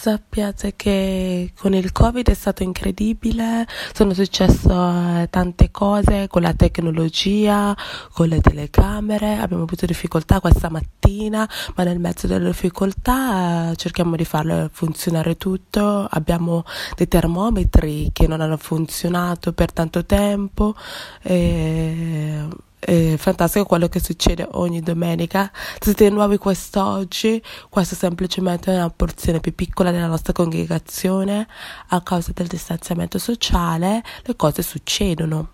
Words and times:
sappiate 0.00 0.74
che 0.76 1.52
con 1.58 1.74
il 1.74 1.90
Covid 1.90 2.28
è 2.28 2.34
stato 2.34 2.62
incredibile, 2.62 3.66
sono 3.92 4.14
successe 4.14 5.26
tante 5.28 5.72
cose 5.72 6.28
con 6.28 6.42
la 6.42 6.54
tecnologia, 6.54 7.76
con 8.12 8.28
le 8.28 8.40
telecamere, 8.40 9.38
abbiamo 9.38 9.64
avuto 9.64 9.86
difficoltà 9.86 10.38
questa 10.38 10.70
mattina, 10.70 11.48
ma 11.74 11.82
nel 11.82 11.98
mezzo 11.98 12.28
delle 12.28 12.46
difficoltà 12.46 13.72
eh, 13.72 13.76
cerchiamo 13.76 14.14
di 14.14 14.24
farlo 14.24 14.70
funzionare 14.72 15.36
tutto, 15.36 16.06
abbiamo 16.08 16.62
dei 16.96 17.08
termometri 17.08 18.10
che 18.12 18.28
non 18.28 18.40
hanno 18.40 18.56
funzionato 18.56 19.52
per 19.52 19.72
tanto 19.72 20.04
tempo. 20.06 20.76
E 21.22 22.46
è 22.78 23.16
fantastico 23.16 23.64
quello 23.64 23.88
che 23.88 24.00
succede 24.00 24.46
ogni 24.52 24.80
domenica. 24.80 25.50
Se 25.52 25.94
siete 25.94 26.10
nuovi 26.10 26.38
quest'oggi, 26.38 27.42
questa 27.68 27.94
è 27.94 27.98
semplicemente 27.98 28.70
una 28.70 28.90
porzione 28.90 29.40
più 29.40 29.54
piccola 29.54 29.90
della 29.90 30.06
nostra 30.06 30.32
congregazione. 30.32 31.46
A 31.88 32.00
causa 32.02 32.32
del 32.32 32.46
distanziamento 32.46 33.18
sociale, 33.18 34.02
le 34.22 34.36
cose 34.36 34.62
succedono. 34.62 35.50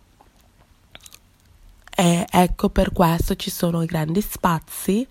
E 1.96 2.26
ecco 2.28 2.68
per 2.70 2.92
questo 2.92 3.36
ci 3.36 3.50
sono 3.50 3.80
i 3.82 3.86
grandi 3.86 4.20
spazi, 4.20 5.06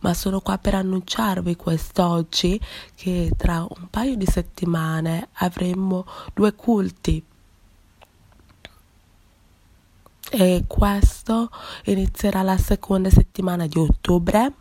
ma 0.00 0.14
sono 0.14 0.40
qua 0.40 0.56
per 0.56 0.74
annunciarvi 0.76 1.56
quest'oggi 1.56 2.60
che 2.94 3.30
tra 3.36 3.66
un 3.68 3.88
paio 3.90 4.16
di 4.16 4.26
settimane 4.26 5.28
avremo 5.34 6.06
due 6.32 6.54
culti 6.54 7.24
e 10.34 10.64
questo 10.66 11.50
inizierà 11.84 12.40
la 12.40 12.56
seconda 12.56 13.10
settimana 13.10 13.66
di 13.66 13.78
ottobre 13.78 14.52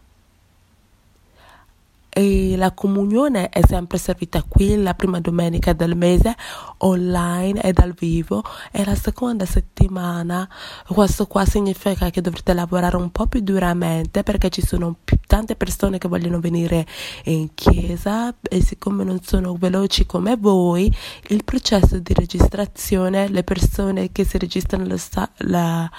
e 2.14 2.56
la 2.58 2.74
comunione 2.74 3.48
è 3.48 3.62
sempre 3.66 3.98
servita 3.98 4.44
qui 4.44 4.76
la 4.82 4.94
prima 4.94 5.22
domenica 5.22 5.72
del 5.72 5.96
mese 5.96 6.36
online 6.80 7.62
e 7.62 7.72
dal 7.72 7.94
vivo. 7.94 8.44
E 8.72 8.84
la 8.84 8.96
seconda 8.96 9.46
settimana 9.46 10.48
questo 10.88 11.26
qua 11.26 11.46
significa 11.46 12.10
che 12.10 12.20
dovrete 12.20 12.54
lavorare 12.54 12.98
un 12.98 13.12
po' 13.12 13.28
più 13.28 13.40
duramente 13.40 14.24
perché 14.24 14.50
ci 14.50 14.62
sono 14.66 14.96
più, 15.02 15.18
tante 15.26 15.56
persone 15.56 15.98
che 15.98 16.10
vogliono 16.10 16.40
venire 16.40 16.86
in 17.26 17.54
chiesa. 17.54 18.36
E 18.42 18.62
siccome 18.62 19.06
non 19.06 19.22
sono 19.22 19.56
veloci 19.56 20.06
come 20.06 20.36
voi 20.36 20.94
il 21.30 21.44
processo 21.46 21.98
di 22.00 22.14
registrazione 22.14 23.30
le 23.30 23.44
persone 23.44 24.12
che 24.12 24.26
si 24.26 24.38
registrano 24.38 24.86
la, 24.86 25.30
la 25.38 25.90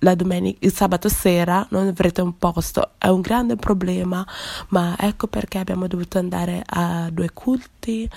la 0.00 0.14
domenica, 0.14 0.58
il 0.64 0.72
sabato 0.72 1.08
sera 1.08 1.66
non 1.70 1.88
avrete 1.88 2.20
un 2.20 2.36
posto, 2.38 2.90
è 2.98 3.08
un 3.08 3.20
grande 3.20 3.56
problema, 3.56 4.26
ma 4.68 4.96
ecco 4.98 5.26
perché 5.26 5.58
abbiamo 5.58 5.86
dovuto 5.86 6.18
andare 6.18 6.62
a 6.64 7.08
due 7.10 7.30
culti, 7.32 8.08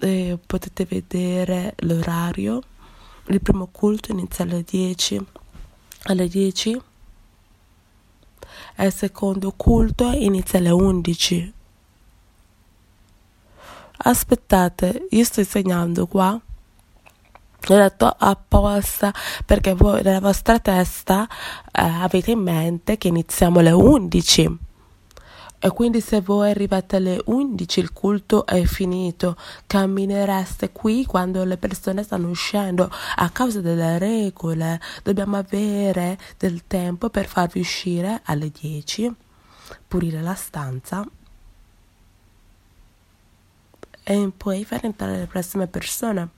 eh, 0.00 0.38
potete 0.44 0.84
vedere 0.84 1.74
l'orario, 1.78 2.60
il 3.26 3.40
primo 3.40 3.68
culto 3.70 4.10
inizia 4.12 4.44
alle 4.44 4.62
10, 4.62 5.26
alle 6.04 6.28
10 6.28 6.80
e 8.76 8.86
il 8.86 8.92
secondo 8.92 9.52
culto 9.52 10.10
inizia 10.10 10.58
alle 10.58 10.70
11. 10.70 11.52
Aspettate, 14.04 15.06
io 15.10 15.24
sto 15.24 15.40
insegnando 15.40 16.06
qua 16.06 16.40
L'ho 17.66 17.76
detto 17.76 18.06
apposta 18.06 19.12
perché 19.46 19.74
voi 19.74 20.02
nella 20.02 20.20
vostra 20.20 20.58
testa 20.58 21.26
eh, 21.26 21.82
avete 21.82 22.32
in 22.32 22.40
mente 22.40 22.98
che 22.98 23.08
iniziamo 23.08 23.60
alle 23.60 23.70
11 23.70 24.58
e 25.64 25.70
quindi 25.70 26.00
se 26.00 26.20
voi 26.20 26.50
arrivate 26.50 26.96
alle 26.96 27.22
11 27.24 27.78
il 27.78 27.92
culto 27.92 28.44
è 28.46 28.64
finito, 28.64 29.36
camminereste 29.68 30.72
qui 30.72 31.06
quando 31.06 31.44
le 31.44 31.56
persone 31.56 32.02
stanno 32.02 32.28
uscendo 32.28 32.90
a 33.14 33.30
causa 33.30 33.60
delle 33.60 33.96
regole. 33.96 34.80
Dobbiamo 35.04 35.36
avere 35.36 36.18
del 36.36 36.66
tempo 36.66 37.10
per 37.10 37.26
farvi 37.26 37.60
uscire 37.60 38.22
alle 38.24 38.50
10, 38.50 39.14
pulire 39.86 40.20
la 40.20 40.34
stanza 40.34 41.06
e 44.02 44.32
poi 44.36 44.64
far 44.64 44.84
entrare 44.84 45.16
le 45.16 45.26
prossime 45.26 45.68
persone. 45.68 46.28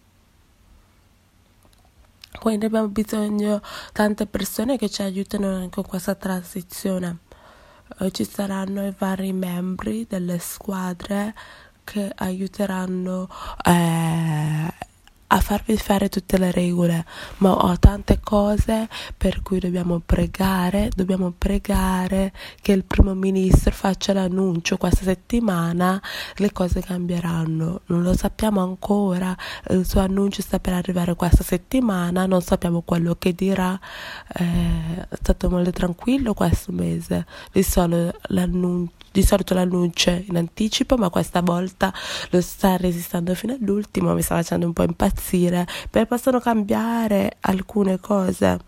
Quindi 2.39 2.67
abbiamo 2.67 2.89
bisogno 2.89 3.59
di 3.59 3.69
tante 3.93 4.27
persone 4.27 4.77
che 4.77 4.91
ci 4.91 5.03
aiutino 5.03 5.69
con 5.71 5.85
questa 5.85 6.15
transizione. 6.15 7.19
Eh, 8.01 8.11
ci 8.11 8.25
saranno 8.25 8.87
i 8.87 8.95
vari 8.97 9.33
membri 9.33 10.07
delle 10.09 10.39
squadre 10.39 11.35
che 11.85 12.11
aiuteranno 12.15 13.29
eh, 13.63 14.73
a 15.27 15.41
farvi 15.41 15.77
fare 15.77 16.09
tutte 16.09 16.39
le 16.39 16.51
regole, 16.51 17.05
ma 17.39 17.53
ho 17.53 17.79
tante 17.79 18.21
cose 18.21 18.89
per 19.17 19.43
cui 19.43 19.59
dobbiamo 19.59 20.01
pregare, 20.05 20.91
dobbiamo 20.95 21.33
pregare 21.37 22.33
che 22.61 22.73
il 22.73 22.85
primo 22.85 23.15
ministro 23.15 23.73
faccia 23.73 24.13
l'annuncio 24.13 24.77
questa 24.77 25.05
settimana, 25.05 26.01
le 26.37 26.53
cose 26.53 26.81
cambieranno, 26.81 27.81
non 27.87 28.03
lo 28.03 28.15
sappiamo 28.15 28.63
ancora, 28.63 29.37
il 29.71 29.87
suo 29.87 30.01
annuncio 30.01 30.43
sta 30.43 30.59
per 30.59 30.75
arrivare 30.75 31.15
questa 31.15 31.43
settimana, 31.43 32.27
non 32.27 32.43
sappiamo 32.43 32.83
quello 32.83 33.17
che 33.19 33.35
dirà, 33.35 33.79
eh, 34.37 35.07
è 35.09 35.17
stato 35.21 35.51
molto 35.51 35.71
tranquillo 35.71 36.35
questo 36.35 36.73
mese, 36.73 37.27
di 37.53 37.63
solito 37.63 38.19
l'annuncio 38.29 39.03
di 39.15 39.23
solito 39.23 39.55
l'annuncia 39.55 40.11
in 40.11 40.37
anticipo, 40.37 40.97
ma 40.97 41.09
questa 41.09 41.41
volta 41.41 41.95
lo 42.31 42.41
sta 42.41 42.77
resistendo 42.77 43.33
fino 43.37 43.53
all'ultimo, 43.53 44.13
mi 44.13 44.23
sta 44.23 44.35
facendo 44.35 44.67
un 44.67 44.73
po' 44.73 44.83
impazzire, 44.83 45.23
perché 45.91 46.07
possono 46.07 46.39
cambiare 46.39 47.37
alcune 47.41 47.99
cose, 47.99 48.59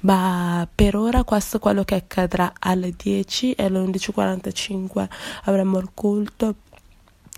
ma 0.00 0.68
per 0.72 0.96
ora 0.96 1.24
questo 1.24 1.56
è 1.56 1.60
quello 1.60 1.84
che 1.84 1.94
accadrà 1.94 2.52
alle 2.58 2.92
10 2.94 3.52
e 3.52 3.64
alle 3.64 3.80
11.45 3.80 5.08
avremo 5.44 5.78
il 5.78 5.90
culto 5.94 6.54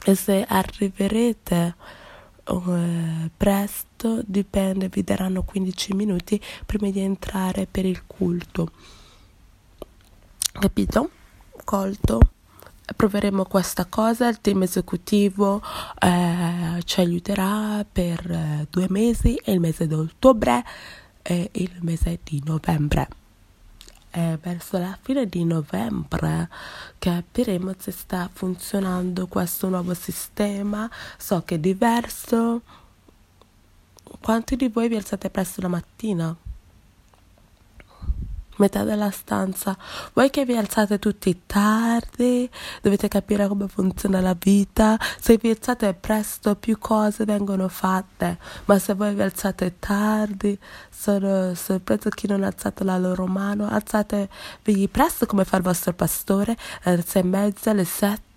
e 0.04 0.14
se 0.14 0.44
arriverete 0.46 1.74
uh, 2.44 3.30
presto 3.36 4.20
dipende 4.26 4.88
vi 4.88 5.02
daranno 5.02 5.42
15 5.42 5.94
minuti 5.94 6.40
prima 6.66 6.90
di 6.90 7.00
entrare 7.00 7.66
per 7.70 7.86
il 7.86 8.02
culto. 8.06 8.70
Capito? 10.52 11.10
Colto 11.64 12.33
proveremo 12.96 13.44
questa 13.44 13.86
cosa, 13.86 14.28
il 14.28 14.40
team 14.40 14.62
esecutivo 14.62 15.62
eh, 15.98 16.82
ci 16.84 17.00
aiuterà 17.00 17.84
per 17.90 18.30
eh, 18.30 18.66
due 18.70 18.86
mesi, 18.90 19.40
il 19.46 19.60
mese 19.60 19.86
di 19.86 19.94
ottobre 19.94 20.64
e 21.22 21.48
il 21.52 21.72
mese 21.80 22.20
di 22.22 22.42
novembre. 22.44 23.08
E 24.10 24.38
verso 24.40 24.78
la 24.78 24.96
fine 25.00 25.26
di 25.26 25.44
novembre 25.44 26.48
capiremo 26.98 27.74
se 27.78 27.90
sta 27.90 28.30
funzionando 28.32 29.26
questo 29.26 29.68
nuovo 29.68 29.92
sistema. 29.94 30.88
So 31.16 31.42
che 31.44 31.56
è 31.56 31.58
diverso. 31.58 32.62
Quanti 34.20 34.54
di 34.54 34.68
voi 34.68 34.88
vi 34.88 34.96
alzate 34.96 35.30
presto 35.30 35.62
la 35.62 35.68
mattina? 35.68 36.36
Metà 38.56 38.84
della 38.84 39.10
stanza. 39.10 39.76
Voi 40.12 40.30
che 40.30 40.44
vi 40.44 40.56
alzate 40.56 40.98
tutti 40.98 41.42
tardi, 41.46 42.48
dovete 42.82 43.08
capire 43.08 43.48
come 43.48 43.68
funziona 43.68 44.20
la 44.20 44.36
vita. 44.38 44.98
Se 45.18 45.36
vi 45.36 45.50
alzate 45.50 45.94
presto, 45.94 46.54
più 46.54 46.78
cose 46.78 47.24
vengono 47.24 47.68
fatte. 47.68 48.38
Ma 48.66 48.78
se 48.78 48.94
voi 48.94 49.14
vi 49.14 49.22
alzate 49.22 49.76
tardi, 49.78 50.58
sono 50.90 51.54
sorpreso 51.54 52.08
chi 52.10 52.26
non 52.26 52.42
ha 52.42 52.46
alzato 52.46 52.84
la 52.84 52.98
loro 52.98 53.26
mano. 53.26 53.68
Alzatevi 53.68 54.88
presto 54.88 55.26
come 55.26 55.44
fa 55.44 55.56
il 55.56 55.62
vostro 55.62 55.92
pastore, 55.92 56.56
alle 56.82 57.02
sei 57.02 57.22
e 57.22 57.24
mezza, 57.24 57.70
alle 57.70 57.84
sette 57.84 58.33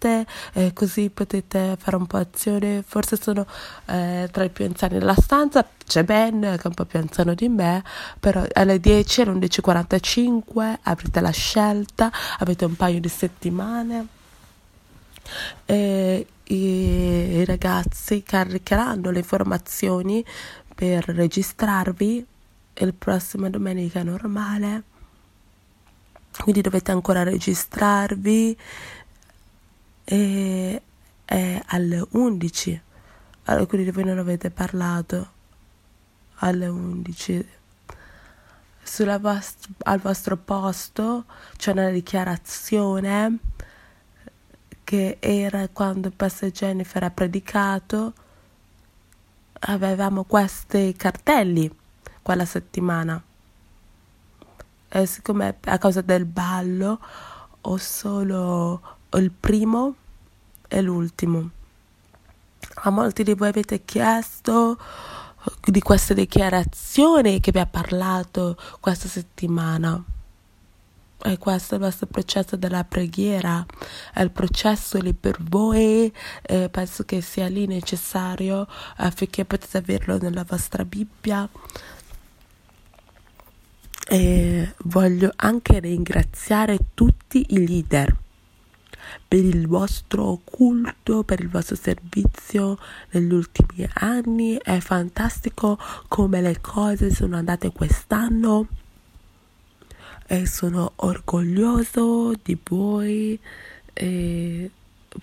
eh, 0.54 0.74
così 0.74 1.10
potete 1.10 1.76
fare 1.80 1.96
un 1.96 2.06
po' 2.06 2.18
azione. 2.18 2.84
Forse 2.86 3.18
sono 3.20 3.46
eh, 3.86 4.30
tra 4.32 4.44
i 4.44 4.50
più 4.50 4.66
anziani 4.66 5.00
della 5.00 5.16
stanza, 5.16 5.68
c'è 5.86 6.04
Ben 6.04 6.42
che 6.42 6.62
è 6.64 6.68
un 6.68 6.74
po' 6.74 6.86
più 6.86 7.00
anziano 7.00 7.34
di 7.34 7.50
me, 7.50 7.84
però 8.20 8.44
alle 8.54 8.80
10, 8.80 9.22
alle 9.22 9.32
11.45 9.34 10.78
aprite 10.84 11.20
la 11.22 11.32
scelta, 11.32 12.12
avete 12.40 12.66
un 12.66 12.76
paio 12.76 13.00
di 13.00 13.10
settimane. 13.10 14.08
E 15.66 16.28
i, 16.44 16.56
i 16.56 17.46
ragazzi 17.46 18.24
caricheranno 18.24 19.12
le 19.12 19.20
informazioni 19.20 20.24
per 20.74 21.06
registrarvi 21.06 22.26
il 22.80 22.94
prossimo 22.94 23.50
domenica 23.50 24.04
normale 24.04 24.84
quindi 26.42 26.62
dovete 26.62 26.92
ancora 26.92 27.24
registrarvi 27.24 28.58
e 30.10 30.82
è 31.26 31.62
alle 31.66 32.06
11 32.12 32.82
alcuni 33.44 33.84
di 33.84 33.92
voi 33.92 34.06
non 34.06 34.20
avete 34.20 34.50
parlato 34.50 35.32
alle 36.36 36.68
11 36.68 37.48
Sulla 38.84 39.20
vost- 39.20 39.68
al 39.84 40.00
vostro 40.00 40.38
posto 40.38 41.26
c'è 41.58 41.72
una 41.72 41.90
dichiarazione 41.90 43.38
che 44.86 45.18
era 45.20 45.68
quando 45.68 46.10
pastor 46.10 46.52
Jennifer 46.52 47.04
ha 47.04 47.12
predicato, 47.12 48.14
avevamo 49.60 50.24
questi 50.24 50.96
cartelli 50.96 51.70
quella 52.22 52.46
settimana. 52.46 53.22
E 54.88 55.06
siccome 55.06 55.58
a 55.66 55.78
causa 55.78 56.00
del 56.00 56.24
ballo 56.24 57.00
ho 57.60 57.78
solo 57.78 58.97
il 59.16 59.32
primo 59.32 59.96
e 60.68 60.82
l'ultimo. 60.82 61.50
A 62.82 62.90
molti 62.90 63.24
di 63.24 63.34
voi 63.34 63.48
avete 63.48 63.84
chiesto 63.86 64.78
di 65.64 65.82
queste 65.82 66.14
dichiarazioni 66.14 67.40
che 67.40 67.52
vi 67.52 67.60
ha 67.60 67.66
parlato 67.66 68.58
questa 68.80 69.08
settimana. 69.08 70.04
E 71.24 71.38
questo 71.40 71.74
è 71.74 71.78
il 71.78 71.84
vostro 71.84 72.06
processo 72.06 72.56
della 72.58 72.84
preghiera, 72.84 73.66
è 74.14 74.22
il 74.22 74.30
processo 74.30 75.00
lì 75.00 75.14
per 75.14 75.38
voi, 75.42 76.14
eh, 76.44 76.70
penso 76.70 77.04
che 77.06 77.22
sia 77.22 77.48
lì 77.48 77.66
necessario 77.66 78.68
affinché 78.98 79.44
potete 79.44 79.78
averlo 79.78 80.20
nella 80.20 80.44
vostra 80.44 80.86
Bibbia. 80.86 81.50
E 84.10 84.74
voglio 84.84 85.34
anche 85.36 85.80
ringraziare 85.80 86.78
tutti 86.94 87.46
i 87.50 87.68
leader 87.68 88.16
per 89.28 89.44
il 89.44 89.68
vostro 89.68 90.40
culto, 90.44 91.24
per 91.24 91.40
il 91.40 91.50
vostro 91.50 91.76
servizio 91.76 92.78
negli 93.12 93.34
ultimi 93.34 93.88
anni. 93.94 94.58
È 94.62 94.80
fantastico 94.80 95.78
come 96.08 96.42
le 96.42 96.60
cose 96.62 97.14
sono 97.14 97.38
andate 97.38 97.72
quest'anno 97.72 98.68
e 100.26 100.46
sono 100.46 100.94
orgoglioso 100.96 102.34
di 102.42 102.58
voi. 102.64 103.40
E 103.94 104.72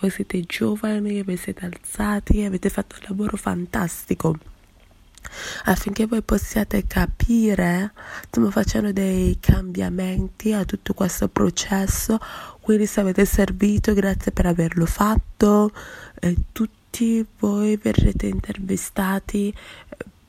voi 0.01 0.11
siete 0.11 0.41
giovani, 0.43 1.23
vi 1.23 1.37
siete 1.37 1.65
alzati, 1.65 2.43
avete 2.43 2.69
fatto 2.69 2.97
un 2.99 3.07
lavoro 3.09 3.37
fantastico 3.37 4.37
affinché 5.65 6.07
voi 6.07 6.23
possiate 6.23 6.87
capire, 6.87 7.93
stiamo 8.27 8.51
facendo 8.51 8.93
dei 8.93 9.39
cambiamenti 9.41 10.53
a 10.53 10.65
tutto 10.65 10.95
questo 10.95 11.29
processo, 11.29 12.19
quindi 12.65 12.87
se 12.87 13.01
avete 13.01 13.27
servito 13.27 13.93
grazie 13.93 14.33
per 14.33 14.47
averlo 14.47 14.87
fatto, 14.87 15.71
eh, 16.19 16.35
tutti 16.51 17.23
voi 17.39 17.77
verrete 17.77 18.27
intervistati 18.27 19.55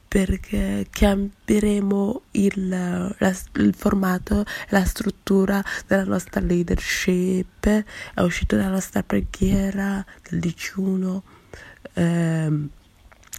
perché 0.05 0.85
cambieremo 0.89 2.21
il, 2.31 2.67
la, 2.67 3.35
il 3.53 3.73
formato 3.73 4.43
la 4.67 4.83
struttura 4.83 5.63
della 5.87 6.03
nostra 6.03 6.41
leadership, 6.41 7.67
è 7.67 8.21
uscito 8.21 8.57
dalla 8.57 8.67
nostra 8.67 9.01
preghiera 9.01 10.05
del 10.29 10.41
digiuno. 10.41 11.23
Eh, 11.93 12.51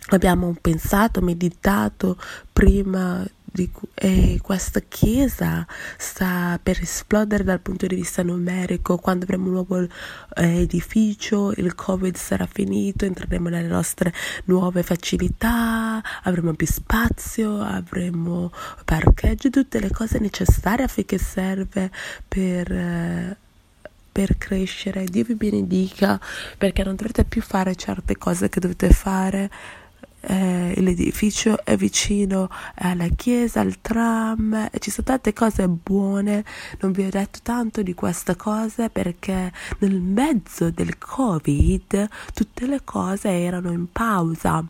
abbiamo 0.08 0.56
pensato, 0.58 1.20
meditato 1.20 2.16
prima 2.50 3.22
di 3.56 3.70
e 3.94 4.38
questa 4.42 4.80
chiesa 4.86 5.66
sta 5.96 6.60
per 6.62 6.78
esplodere 6.80 7.42
dal 7.42 7.60
punto 7.60 7.86
di 7.86 7.96
vista 7.96 8.22
numerico. 8.22 8.98
Quando 8.98 9.24
avremo 9.24 9.46
un 9.46 9.52
nuovo 9.52 9.80
eh, 9.80 10.60
edificio 10.60 11.52
il 11.56 11.74
covid 11.74 12.14
sarà 12.14 12.46
finito 12.46 13.04
entreremo 13.04 13.48
nelle 13.48 13.68
nostre 13.68 14.12
nuove 14.44 14.82
facilità 14.82 16.02
avremo 16.22 16.52
più 16.52 16.66
spazio 16.66 17.60
avremo 17.60 18.52
parcheggio 18.84 19.50
tutte 19.50 19.80
le 19.80 19.90
cose 19.90 20.18
necessarie 20.18 20.84
affinché 20.84 21.18
serve 21.18 21.90
per 22.28 22.70
eh, 22.70 23.36
per 24.16 24.38
crescere. 24.38 25.04
Dio 25.04 25.24
vi 25.24 25.34
benedica 25.34 26.18
perché 26.56 26.82
non 26.82 26.96
dovrete 26.96 27.24
più 27.24 27.42
fare 27.42 27.74
certe 27.76 28.16
cose 28.16 28.48
che 28.48 28.60
dovete 28.60 28.88
fare 28.88 29.50
eh, 30.28 30.74
l'edificio 30.78 31.64
è 31.64 31.76
vicino 31.76 32.48
alla 32.74 33.06
chiesa, 33.14 33.60
al 33.60 33.80
tram, 33.80 34.68
ci 34.80 34.90
sono 34.90 35.06
tante 35.06 35.32
cose 35.32 35.68
buone. 35.68 36.44
Non 36.80 36.90
vi 36.90 37.04
ho 37.04 37.10
detto 37.10 37.38
tanto 37.42 37.82
di 37.82 37.94
queste 37.94 38.34
cose 38.34 38.90
perché 38.90 39.52
nel 39.78 40.00
mezzo 40.00 40.70
del 40.70 40.98
Covid 40.98 42.08
tutte 42.34 42.66
le 42.66 42.80
cose 42.82 43.28
erano 43.28 43.70
in 43.70 43.90
pausa. 43.92 44.64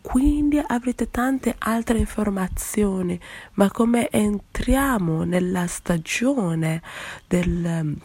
Quindi 0.00 0.58
avrete 0.58 1.10
tante 1.10 1.54
altre 1.58 1.98
informazioni, 1.98 3.18
ma 3.54 3.70
come 3.70 4.08
entriamo 4.10 5.24
nella 5.24 5.66
stagione 5.66 6.82
del 7.26 7.96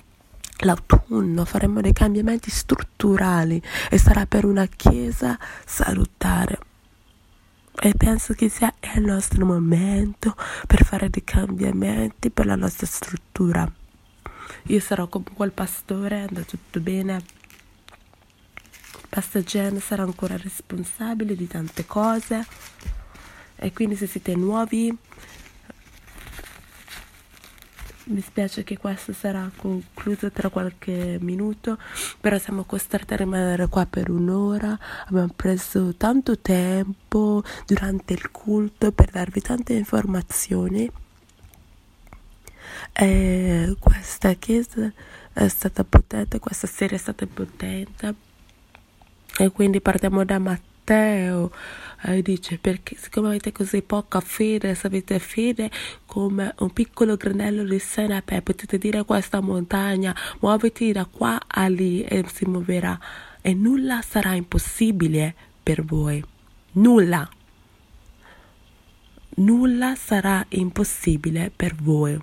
l'autunno 0.59 1.43
faremo 1.43 1.81
dei 1.81 1.91
cambiamenti 1.91 2.49
strutturali 2.49 3.61
e 3.89 3.97
sarà 3.97 4.25
per 4.25 4.45
una 4.45 4.65
chiesa 4.65 5.37
salutare 5.65 6.57
e 7.81 7.93
penso 7.97 8.33
che 8.33 8.49
sia 8.49 8.73
il 8.95 9.03
nostro 9.03 9.45
momento 9.45 10.35
per 10.67 10.83
fare 10.83 11.09
dei 11.09 11.23
cambiamenti 11.23 12.29
per 12.29 12.45
la 12.45 12.55
nostra 12.55 12.85
struttura. 12.85 13.69
Io 14.67 14.79
sarò 14.79 15.07
comunque 15.07 15.45
il 15.45 15.51
pastore, 15.51 16.21
andrà 16.21 16.43
tutto 16.43 16.79
bene. 16.79 17.21
Pastor 19.09 19.43
Jen 19.43 19.79
sarà 19.79 20.03
ancora 20.03 20.37
responsabile 20.37 21.35
di 21.35 21.47
tante 21.47 21.85
cose 21.85 22.45
e 23.55 23.71
quindi 23.73 23.95
se 23.95 24.07
siete 24.07 24.35
nuovi 24.35 24.95
mi 28.05 28.21
spiace 28.21 28.63
che 28.63 28.77
questo 28.77 29.13
sarà 29.13 29.49
concluso 29.55 30.29
tra 30.31 30.49
qualche 30.49 31.17
minuto, 31.21 31.77
però 32.19 32.37
siamo 32.37 32.63
costretti 32.63 33.13
a 33.13 33.17
rimanere 33.17 33.67
qua 33.67 33.85
per 33.85 34.09
un'ora. 34.09 34.77
Abbiamo 35.07 35.31
preso 35.35 35.95
tanto 35.95 36.39
tempo 36.39 37.43
durante 37.65 38.13
il 38.13 38.29
culto 38.31 38.91
per 38.91 39.09
darvi 39.09 39.41
tante 39.41 39.73
informazioni. 39.73 40.91
E 42.91 43.75
questa 43.79 44.33
chiesa 44.33 44.91
è 45.31 45.47
stata 45.47 45.83
potente, 45.83 46.39
questa 46.39 46.67
serie 46.67 46.97
è 46.97 46.99
stata 46.99 47.25
potente. 47.25 48.15
E 49.37 49.49
quindi 49.49 49.81
partiamo 49.81 50.23
da 50.25 50.37
Matteo 50.83 51.51
e 52.05 52.21
dice 52.21 52.57
perché 52.57 52.97
siccome 52.97 53.29
avete 53.29 53.53
così 53.53 53.81
poca 53.81 54.19
fede, 54.19 54.75
se 54.75 54.87
avete 54.87 55.17
fede 55.19 55.71
come 56.05 56.53
un 56.59 56.73
piccolo 56.73 57.15
granello 57.15 57.63
di 57.63 57.79
senape, 57.79 58.41
potete 58.41 58.77
dire 58.77 58.97
a 58.97 59.03
questa 59.05 59.39
montagna 59.39 60.13
muoviti 60.41 60.91
da 60.91 61.05
qua 61.05 61.39
a 61.47 61.67
lì 61.67 62.03
e 62.03 62.25
si 62.31 62.45
muoverà 62.45 62.99
e 63.41 63.53
nulla 63.53 64.01
sarà 64.01 64.33
impossibile 64.33 65.33
per 65.63 65.85
voi. 65.85 66.21
Nulla. 66.73 67.29
Nulla 69.35 69.95
sarà 69.95 70.45
impossibile 70.49 71.49
per 71.55 71.75
voi. 71.75 72.21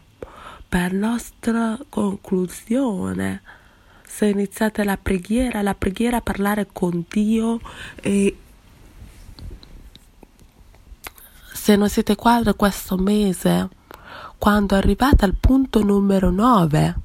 Per 0.68 0.92
nostra 0.92 1.78
conclusione, 1.88 3.42
se 4.06 4.26
iniziate 4.26 4.84
la 4.84 4.98
preghiera, 4.98 5.62
la 5.62 5.74
preghiera 5.74 6.18
a 6.18 6.20
parlare 6.20 6.68
con 6.70 7.04
Dio 7.08 7.60
e 8.00 8.36
se 11.70 11.76
non 11.76 11.88
siete 11.88 12.16
qua 12.16 12.42
da 12.42 12.52
questo 12.54 12.96
mese, 12.96 13.68
quando 14.38 14.74
arrivate 14.74 15.24
al 15.24 15.36
punto 15.38 15.84
numero 15.84 16.32
9, 16.32 16.96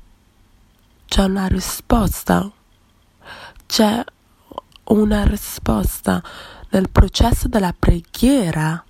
c'è 1.05 1.23
una 1.23 1.45
risposta. 1.45 2.49
C'è 3.67 4.03
una 4.85 5.23
risposta 5.23 6.19
nel 6.69 6.89
processo 6.89 7.47
della 7.47 7.75
preghiera. 7.77 8.83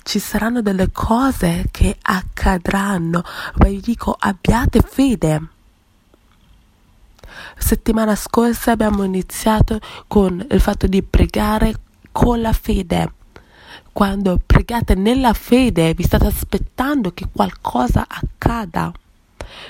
Ci 0.00 0.20
saranno 0.20 0.62
delle 0.62 0.92
cose 0.92 1.66
che 1.72 1.96
accadranno. 2.00 3.24
Vi 3.56 3.80
dico, 3.80 4.14
abbiate 4.16 4.80
fede. 4.80 5.48
Settimana 7.58 8.14
scorsa 8.14 8.70
abbiamo 8.70 9.02
iniziato 9.02 9.80
con 10.06 10.46
il 10.48 10.60
fatto 10.60 10.86
di 10.86 11.02
pregare 11.02 11.74
con 12.12 12.40
la 12.40 12.52
fede 12.52 13.24
quando 13.96 14.38
pregate 14.44 14.94
nella 14.94 15.32
fede, 15.32 15.94
vi 15.94 16.02
state 16.02 16.26
aspettando 16.26 17.12
che 17.12 17.28
qualcosa 17.32 18.04
accada. 18.06 18.92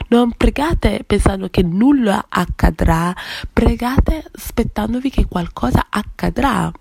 Non 0.08 0.32
pregate 0.32 1.04
pensando 1.06 1.48
che 1.48 1.62
nulla 1.62 2.26
accadrà, 2.28 3.14
pregate 3.52 4.28
aspettandovi 4.34 5.10
che 5.10 5.26
qualcosa 5.26 5.86
accadrà. 5.88 6.72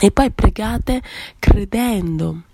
E 0.00 0.10
poi 0.10 0.30
pregate 0.30 1.02
credendo. 1.38 2.44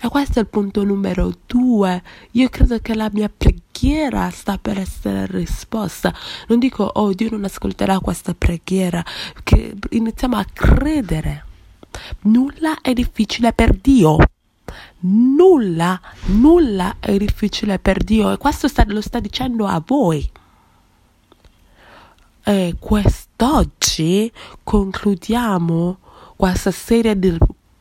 E 0.00 0.08
questo 0.08 0.40
è 0.40 0.42
il 0.42 0.48
punto 0.48 0.82
numero 0.82 1.32
due. 1.46 2.02
Io 2.32 2.48
credo 2.48 2.80
che 2.80 2.96
la 2.96 3.10
mia 3.12 3.30
preghiera 3.30 4.28
sta 4.30 4.58
per 4.58 4.76
essere 4.76 5.26
risposta. 5.26 6.12
Non 6.48 6.58
dico, 6.58 6.82
oh 6.82 7.12
Dio 7.12 7.30
non 7.30 7.44
ascolterà 7.44 8.00
questa 8.00 8.34
preghiera, 8.34 9.04
che 9.44 9.76
iniziamo 9.90 10.34
a 10.34 10.44
credere 10.52 11.44
Nulla 12.22 12.80
è 12.80 12.92
difficile 12.92 13.52
per 13.52 13.74
Dio. 13.74 14.16
Nulla, 15.00 16.00
nulla 16.26 16.96
è 17.00 17.16
difficile 17.16 17.78
per 17.78 18.02
Dio 18.02 18.30
e 18.32 18.36
questo 18.38 18.68
sta, 18.68 18.84
lo 18.86 19.00
sta 19.00 19.20
dicendo 19.20 19.66
a 19.66 19.82
voi. 19.84 20.30
E 22.44 22.76
questo 22.78 23.30
quest'oggi 23.42 24.30
concludiamo 24.62 25.98
questa 26.36 26.70
serie 26.70 27.18
di 27.18 27.36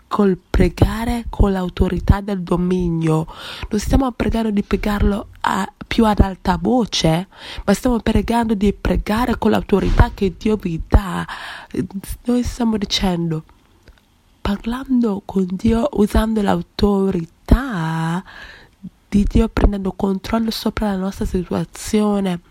col 0.07 0.37
pregare 0.49 1.25
con 1.29 1.51
l'autorità 1.51 2.19
del 2.19 2.41
dominio. 2.41 3.27
Non 3.69 3.79
stiamo 3.79 4.11
pregando 4.11 4.49
di 4.49 4.63
pregarlo 4.63 5.27
a, 5.41 5.71
più 5.85 6.05
ad 6.05 6.19
alta 6.19 6.57
voce, 6.59 7.27
ma 7.63 7.73
stiamo 7.73 7.99
pregando 7.99 8.55
di 8.55 8.73
pregare 8.73 9.37
con 9.37 9.51
l'autorità 9.51 10.09
che 10.13 10.33
Dio 10.37 10.55
vi 10.55 10.81
dà. 10.87 11.25
Noi 12.25 12.43
stiamo 12.43 12.77
dicendo, 12.77 13.43
parlando 14.51 15.21
con 15.23 15.47
Dio 15.49 15.87
usando 15.93 16.41
l'autorità 16.41 18.21
di 19.07 19.23
Dio 19.23 19.47
prendendo 19.47 19.93
controllo 19.93 20.51
sopra 20.51 20.91
la 20.91 20.97
nostra 20.97 21.23
situazione, 21.23 22.41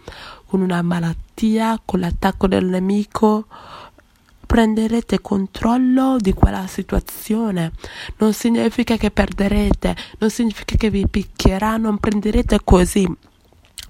con 0.47 0.63
una 0.63 0.81
malattia, 0.81 1.79
con 1.85 2.01
l'attacco 2.01 2.47
del 2.47 2.65
nemico, 2.65 3.47
prenderete 4.47 5.21
controllo 5.21 6.17
di 6.19 6.33
quella 6.33 6.67
situazione. 6.67 7.73
Non 8.17 8.33
significa 8.33 8.97
che 8.97 9.11
perderete, 9.11 9.95
non 10.21 10.31
significa 10.31 10.77
che 10.77 10.89
vi 10.89 11.07
picchierà, 11.07 11.77
non 11.77 11.99
prenderete 11.99 12.61
così. 12.65 13.07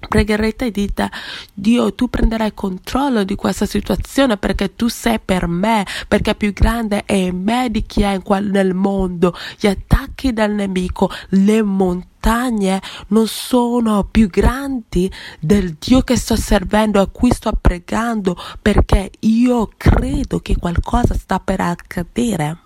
Pregherete 0.07 0.65
e 0.65 0.71
dite, 0.71 1.09
Dio, 1.53 1.93
tu 1.93 2.09
prenderai 2.09 2.53
controllo 2.53 3.23
di 3.23 3.35
questa 3.35 3.65
situazione 3.65 4.37
perché 4.37 4.75
tu 4.75 4.87
sei 4.87 5.19
per 5.19 5.47
me, 5.47 5.85
perché 6.07 6.35
più 6.35 6.51
grande 6.53 7.05
è 7.05 7.31
me 7.31 7.69
di 7.69 7.85
chi 7.85 8.01
è 8.01 8.19
nel 8.41 8.73
mondo. 8.73 9.33
Gli 9.59 9.67
attacchi 9.67 10.33
del 10.33 10.51
nemico, 10.51 11.09
le 11.29 11.61
montagne 11.61 12.81
non 13.07 13.27
sono 13.27 14.03
più 14.03 14.27
grandi 14.27 15.09
del 15.39 15.77
Dio 15.79 16.01
che 16.01 16.17
sto 16.17 16.35
servendo, 16.35 16.99
a 16.99 17.07
cui 17.07 17.31
sto 17.31 17.51
pregando, 17.59 18.35
perché 18.61 19.11
io 19.19 19.69
credo 19.77 20.39
che 20.39 20.57
qualcosa 20.57 21.13
sta 21.13 21.39
per 21.39 21.61
accadere. 21.61 22.57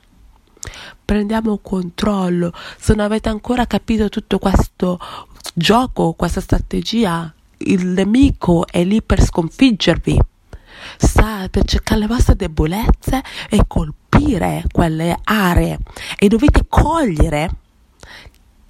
Prendiamo 1.03 1.59
controllo. 1.59 2.51
Se 2.77 2.95
non 2.95 3.05
avete 3.05 3.29
ancora 3.29 3.67
capito 3.67 4.09
tutto 4.09 4.39
questo 4.39 4.99
gioco, 5.53 6.13
questa 6.13 6.41
strategia, 6.41 7.33
il 7.57 7.85
nemico 7.87 8.65
è 8.67 8.83
lì 8.83 9.01
per 9.01 9.23
sconfiggervi. 9.23 10.19
Sta 10.97 11.47
per 11.49 11.65
cercare 11.65 12.01
le 12.01 12.07
vostre 12.07 12.35
debolezze 12.35 13.23
e 13.49 13.63
colpire 13.67 14.63
quelle 14.71 15.17
aree 15.23 15.79
e 16.17 16.27
dovete 16.27 16.65
cogliere 16.67 17.49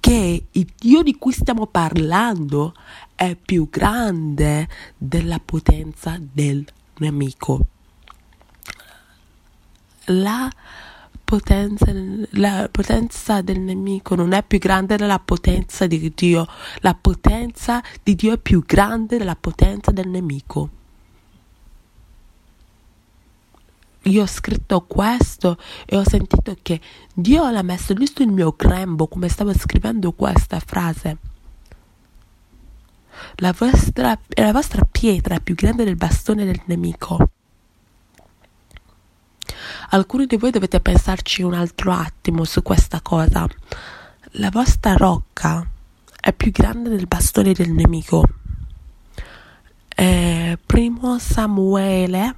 che 0.00 0.46
il 0.50 0.72
Dio 0.78 1.02
di 1.02 1.16
cui 1.18 1.32
stiamo 1.32 1.66
parlando 1.66 2.74
è 3.14 3.34
più 3.34 3.68
grande 3.68 4.68
della 4.96 5.40
potenza 5.44 6.16
del 6.20 6.64
nemico. 6.98 7.66
La 10.06 10.48
potenza, 11.26 11.86
la 12.30 12.68
potenza 12.70 13.42
del 13.42 13.58
nemico 13.58 14.14
non 14.14 14.32
è 14.32 14.44
più 14.44 14.58
grande 14.58 14.96
della 14.96 15.18
potenza 15.18 15.86
di 15.86 16.12
Dio. 16.14 16.46
La 16.78 16.94
potenza 16.94 17.82
di 18.02 18.14
Dio 18.14 18.34
è 18.34 18.38
più 18.38 18.62
grande 18.64 19.18
della 19.18 19.36
potenza 19.36 19.90
del 19.90 20.08
nemico. 20.08 20.70
io 24.06 24.22
ho 24.22 24.26
scritto 24.26 24.82
questo 24.82 25.58
e 25.84 25.96
ho 25.96 26.04
sentito 26.08 26.56
che 26.62 26.80
Dio 27.12 27.50
l'ha 27.50 27.62
messo 27.62 27.92
lì 27.92 28.06
sul 28.06 28.28
mio 28.28 28.54
grembo 28.56 29.08
come 29.08 29.28
stavo 29.28 29.52
scrivendo 29.52 30.12
questa 30.12 30.60
frase. 30.60 31.16
La 33.36 33.52
vostra, 33.56 34.16
la 34.28 34.52
vostra 34.52 34.86
pietra 34.88 35.34
è 35.36 35.40
più 35.40 35.56
grande 35.56 35.82
del 35.82 35.96
bastone 35.96 36.44
del 36.44 36.62
nemico. 36.66 37.30
Alcuni 39.90 40.26
di 40.26 40.36
voi 40.36 40.50
dovete 40.50 40.80
pensarci 40.80 41.42
un 41.42 41.54
altro 41.54 41.92
attimo 41.92 42.44
su 42.44 42.62
questa 42.62 43.00
cosa. 43.00 43.46
La 44.32 44.50
vostra 44.50 44.94
rocca 44.94 45.66
è 46.20 46.32
più 46.32 46.50
grande 46.50 46.88
del 46.88 47.06
bastone 47.06 47.52
del 47.52 47.70
nemico. 47.70 48.24
Eh, 49.88 50.58
primo 50.66 51.18
Samuele 51.18 52.36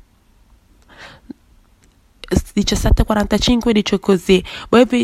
17:45 2.28 3.72
dice 3.72 3.98
così: 3.98 4.44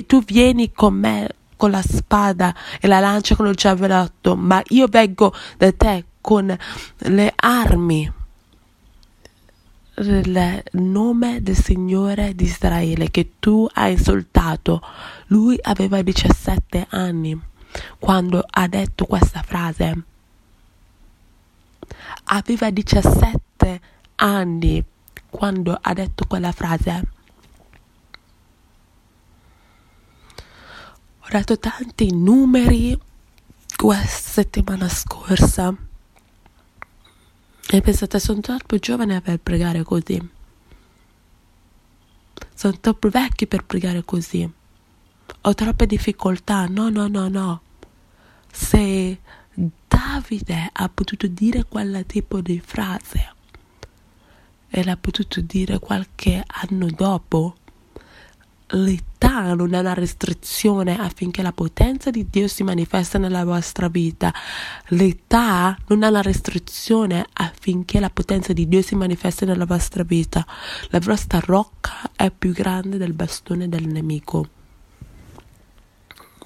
Tu 0.07 0.23
vieni 0.23 0.73
con 0.73 0.95
me 0.95 1.29
con 1.57 1.71
la 1.71 1.83
spada 1.83 2.55
e 2.81 2.87
la 2.87 3.01
lancia 3.01 3.37
con 3.37 3.47
il 3.47 3.55
giavelotto, 3.55 4.37
ma 4.37 4.63
io 4.69 4.87
vengo 4.89 5.33
da 5.57 5.73
te 5.73 6.05
con 6.21 6.57
le 6.97 7.33
armi. 7.37 8.13
Il 9.97 10.65
nome 10.73 11.41
del 11.41 11.57
Signore 11.57 12.35
di 12.35 12.45
Israele 12.45 13.11
che 13.13 13.35
tu 13.39 13.69
hai 13.75 13.93
insultato. 13.93 14.83
Lui 15.29 15.57
aveva 15.63 16.03
17 16.03 16.89
anni 16.91 17.41
quando 17.99 18.45
ha 18.45 18.67
detto 18.67 19.07
questa 19.07 19.43
frase. 19.43 20.03
Aveva 22.25 22.71
17 22.71 23.81
anni 24.17 24.85
quando 25.31 25.79
ha 25.81 25.93
detto 25.93 26.27
quella 26.27 26.51
frase. 26.51 27.03
Ho 31.21 31.29
dato 31.31 31.59
tanti 31.59 32.13
numeri 32.13 32.99
questa 33.77 34.43
settimana 34.43 34.89
scorsa 34.89 35.93
e 37.71 37.81
pensate, 37.81 38.21
sono 38.21 38.41
troppo 38.41 38.77
giovane 38.77 39.21
per 39.21 39.39
pregare 39.39 39.83
così. 39.83 40.29
Sono 42.55 42.79
troppo 42.81 43.09
vecchi 43.09 43.47
per 43.47 43.65
pregare 43.65 44.05
così. 44.05 44.49
Ho 45.43 45.55
troppe 45.55 45.87
difficoltà. 45.87 46.67
No, 46.67 46.89
no, 46.89 47.09
no, 47.09 47.29
no. 47.29 47.63
Se 48.51 49.19
Davide 49.55 50.71
ha 50.73 50.89
potuto 50.89 51.27
dire 51.27 51.65
quel 51.65 52.05
tipo 52.07 52.41
di 52.41 52.61
frase 52.65 53.33
e 54.69 54.85
l'ha 54.85 54.97
potuto 54.97 55.41
dire 55.41 55.79
qualche 55.79 56.43
anno 56.47 56.87
dopo, 56.87 57.57
l'età 58.69 59.55
non 59.55 59.75
è 59.75 59.79
una 59.79 59.95
restrizione 59.95 60.99
affinché 60.99 61.43
la 61.43 61.53
potenza 61.53 62.11
di 62.11 62.27
Dio 62.29 62.49
si 62.49 62.63
manifesta 62.63 63.19
nella 63.19 63.45
vostra 63.45 63.89
vita. 63.89 64.33
L'età 64.89 65.77
non 65.89 66.03
è 66.03 66.09
una 66.09 66.23
restrizione 66.23 67.27
affinché 67.33 68.01
la 68.01 68.11
potenza 68.11 68.53
di 68.53 68.67
Dio 68.67 68.83
si 68.83 68.95
manifesti 68.95 69.45
nella 69.45 69.67
vostra 69.67 70.03
vita. 70.03 70.45
La 70.89 71.01
vostra 71.01 71.41
rocca 71.45 72.11
è 72.17 72.31
più 72.31 72.53
grande 72.53 72.97
del 72.97 73.13
bastone 73.13 73.69
del 73.69 73.87
nemico. 73.87 74.49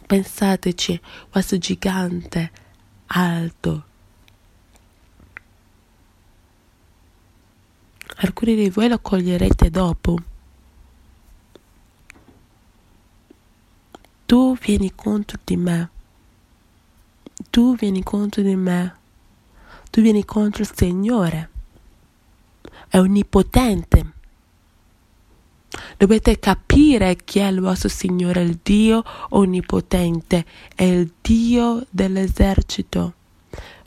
Pensateci, 0.06 1.00
questo 1.30 1.58
gigante 1.58 2.50
alto 3.06 3.84
Alcuni 8.20 8.56
di 8.56 8.68
voi 8.68 8.88
lo 8.88 8.98
coglierete 8.98 9.70
dopo. 9.70 10.16
Tu 14.26 14.56
vieni 14.68 14.92
contro 14.94 15.38
di 15.44 15.56
me. 15.56 15.88
Tu 17.48 17.74
vieni 17.76 18.02
contro 18.02 18.42
di 18.42 18.54
me. 18.54 18.96
Tu 19.90 20.02
vieni 20.02 20.26
contro 20.26 20.62
il 20.62 20.70
Signore. 20.74 21.48
È 22.86 22.98
onnipotente. 22.98 24.12
Dovete 25.96 26.38
capire 26.38 27.16
chi 27.16 27.38
è 27.38 27.46
il 27.46 27.60
vostro 27.60 27.88
Signore, 27.88 28.42
il 28.42 28.58
Dio 28.62 29.02
onnipotente, 29.30 30.44
è 30.74 30.82
il 30.82 31.12
Dio 31.22 31.86
dell'esercito. 31.88 33.14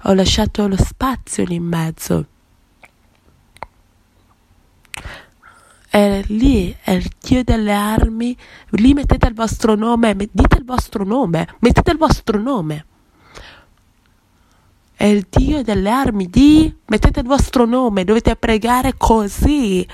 Ho 0.03 0.13
lasciato 0.13 0.67
lo 0.67 0.77
spazio 0.77 1.43
lì 1.43 1.55
in 1.55 1.63
mezzo. 1.63 2.25
È 5.91 6.23
lì, 6.27 6.73
è 6.83 6.91
il 6.91 7.11
Dio 7.21 7.43
delle 7.43 7.73
armi, 7.73 8.33
lì 8.69 8.93
mettete 8.93 9.27
il 9.27 9.33
vostro 9.33 9.75
nome, 9.75 10.15
dite 10.15 10.55
il 10.57 10.63
vostro 10.63 11.03
nome, 11.03 11.45
mettete 11.59 11.91
il 11.91 11.97
vostro 11.97 12.39
nome. 12.39 12.85
È 14.95 15.03
il 15.03 15.27
Dio 15.29 15.61
delle 15.63 15.89
armi 15.89 16.27
di, 16.27 16.73
mettete 16.85 17.19
il 17.19 17.25
vostro 17.25 17.65
nome, 17.65 18.05
dovete 18.05 18.37
pregare 18.37 18.93
così, 18.95 19.85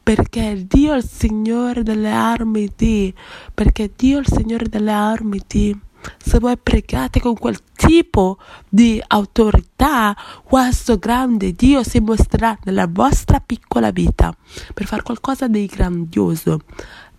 perché 0.00 0.40
il 0.40 0.66
Dio 0.66 0.92
è 0.92 0.98
il 0.98 1.04
Signore 1.04 1.82
delle 1.82 2.12
armi 2.12 2.70
di, 2.76 3.12
perché 3.52 3.90
Dio 3.96 4.18
è 4.18 4.20
il 4.20 4.28
Signore 4.28 4.68
delle 4.68 4.92
armi 4.92 5.40
di 5.48 5.76
se 6.18 6.38
voi 6.38 6.56
pregate 6.56 7.20
con 7.20 7.34
quel 7.34 7.58
tipo 7.74 8.38
di 8.68 9.02
autorità, 9.06 10.16
questo 10.42 10.98
grande 10.98 11.52
Dio 11.52 11.82
si 11.82 12.00
mostrerà 12.00 12.56
nella 12.64 12.86
vostra 12.88 13.40
piccola 13.40 13.90
vita 13.90 14.34
per 14.74 14.86
fare 14.86 15.02
qualcosa 15.02 15.48
di 15.48 15.66
grandioso. 15.66 16.60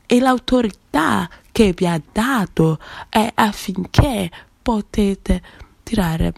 E 0.05 0.19
l'autorità 0.19 1.29
che 1.51 1.73
vi 1.75 1.88
ha 1.88 2.01
dato 2.11 2.79
è 3.09 3.31
affinché 3.33 4.29
potete 4.61 5.41
tirare 5.83 6.33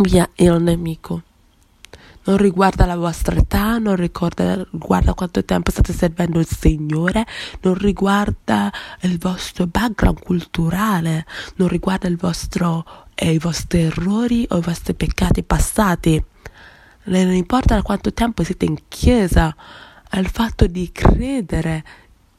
via 0.00 0.28
il 0.36 0.60
nemico. 0.60 1.22
Non 2.30 2.38
riguarda 2.38 2.86
la 2.86 2.96
vostra 2.96 3.34
età, 3.34 3.78
non 3.78 3.96
riguarda, 3.96 4.64
riguarda 4.70 5.14
quanto 5.14 5.44
tempo 5.44 5.72
state 5.72 5.92
servendo 5.92 6.38
il 6.38 6.46
Signore, 6.46 7.26
non 7.62 7.74
riguarda 7.74 8.72
il 9.00 9.18
vostro 9.18 9.66
background 9.66 10.22
culturale, 10.22 11.26
non 11.56 11.66
riguarda 11.66 12.08
vostro, 12.16 12.84
eh, 13.16 13.32
i 13.32 13.38
vostri 13.38 13.80
errori 13.80 14.46
o 14.50 14.58
i 14.58 14.60
vostri 14.60 14.94
peccati 14.94 15.42
passati. 15.42 16.24
Non 17.02 17.32
importa 17.32 17.74
da 17.74 17.82
quanto 17.82 18.12
tempo 18.12 18.44
siete 18.44 18.64
in 18.64 18.76
chiesa, 18.86 19.52
è 20.08 20.18
il 20.18 20.28
fatto 20.28 20.68
di 20.68 20.92
credere 20.92 21.84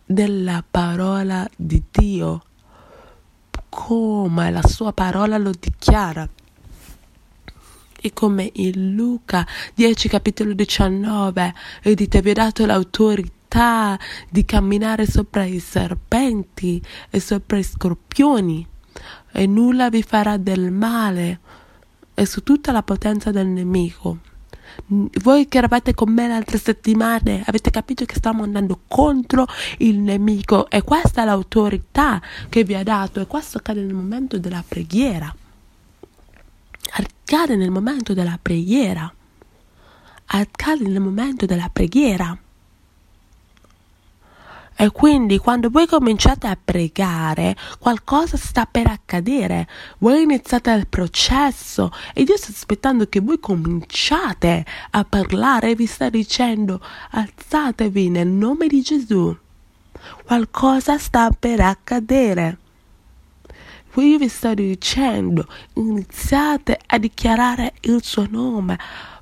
nella 0.06 0.64
parola 0.70 1.46
di 1.54 1.84
Dio, 1.92 2.44
come 3.68 4.52
la 4.52 4.66
sua 4.66 4.94
parola 4.94 5.38
lo 5.38 5.52
dichiara 5.52 6.30
e 8.02 8.12
come 8.14 8.50
in 8.54 8.96
Luca 8.96 9.46
10 9.76 10.10
capitolo 10.10 10.54
19 10.54 11.54
e 11.84 11.94
dite 11.94 12.22
vi 12.22 12.32
ho 12.32 12.34
dato 12.34 12.66
l'autorità 12.66 13.98
di 14.30 14.44
camminare 14.44 15.06
sopra 15.06 15.44
i 15.44 15.60
serpenti 15.60 16.82
e 17.10 17.20
sopra 17.20 17.58
i 17.58 17.64
scorpioni 17.64 18.68
e 19.32 19.46
nulla 19.46 19.90
vi 19.90 20.02
farà 20.02 20.38
del 20.38 20.72
male 20.72 21.40
e 22.14 22.26
su 22.26 22.44
tutta 22.44 22.72
la 22.72 22.84
potenza 22.84 23.32
del 23.32 23.48
nemico. 23.48 24.18
Voi 24.88 25.48
che 25.48 25.58
eravate 25.58 25.94
con 25.94 26.14
me 26.14 26.28
le 26.28 26.34
altre 26.34 26.58
settimane 26.58 27.44
avete 27.46 27.70
capito 27.72 28.06
che 28.06 28.16
stiamo 28.16 28.44
andando 28.44 28.82
contro 28.88 29.46
il 29.80 30.00
nemico 30.00 30.70
e 30.70 30.82
questa 30.82 31.22
è 31.22 31.26
l'autorità 31.26 32.22
che 32.48 32.64
vi 32.64 32.76
ha 32.76 32.84
dato 32.84 33.20
e 33.20 33.28
questo 33.28 33.58
accade 33.58 33.82
nel 33.82 33.94
momento 33.94 34.38
della 34.38 34.64
preghiera 34.66 35.34
accade 36.92 37.56
nel 37.56 37.72
momento 37.72 38.14
della 38.14 38.38
preghiera. 38.42 39.12
Accade 40.26 40.88
nel 40.88 41.02
momento 41.02 41.46
della 41.46 41.70
preghiera. 41.72 42.38
E 44.74 44.90
quindi 44.90 45.38
quando 45.38 45.70
voi 45.70 45.86
cominciate 45.86 46.48
a 46.48 46.58
pregare, 46.62 47.56
qualcosa 47.78 48.36
sta 48.36 48.66
per 48.66 48.88
accadere. 48.88 49.68
Voi 50.00 50.24
iniziate 50.24 50.72
il 50.72 50.88
processo 50.88 51.92
e 52.14 52.24
Dio 52.24 52.36
sta 52.36 52.52
aspettando 52.52 53.08
che 53.08 53.20
voi 53.20 53.40
cominciate 53.40 54.66
a 54.90 55.04
parlare 55.04 55.70
e 55.70 55.76
vi 55.76 55.86
sta 55.86 56.10
dicendo 56.10 56.82
alzatevi 57.12 58.10
nel 58.10 58.28
nome 58.28 58.66
di 58.68 58.82
Gesù. 58.82 59.38
Qualcosa 60.26 60.98
sta 60.98 61.30
per 61.30 61.60
accadere. 61.60 62.58
Io 63.96 64.18
vi 64.18 64.30
sto 64.30 64.54
dicendo, 64.54 65.46
iniziate 65.74 66.80
a 66.86 66.98
dichiarare 66.98 67.74
il 67.82 68.02
suo 68.02 68.26
nome 68.30 68.80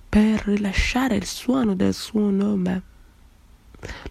per 0.07 0.43
rilasciare 0.45 1.15
il 1.15 1.25
suono 1.25 1.73
del 1.73 1.93
suo 1.93 2.29
nome. 2.29 2.88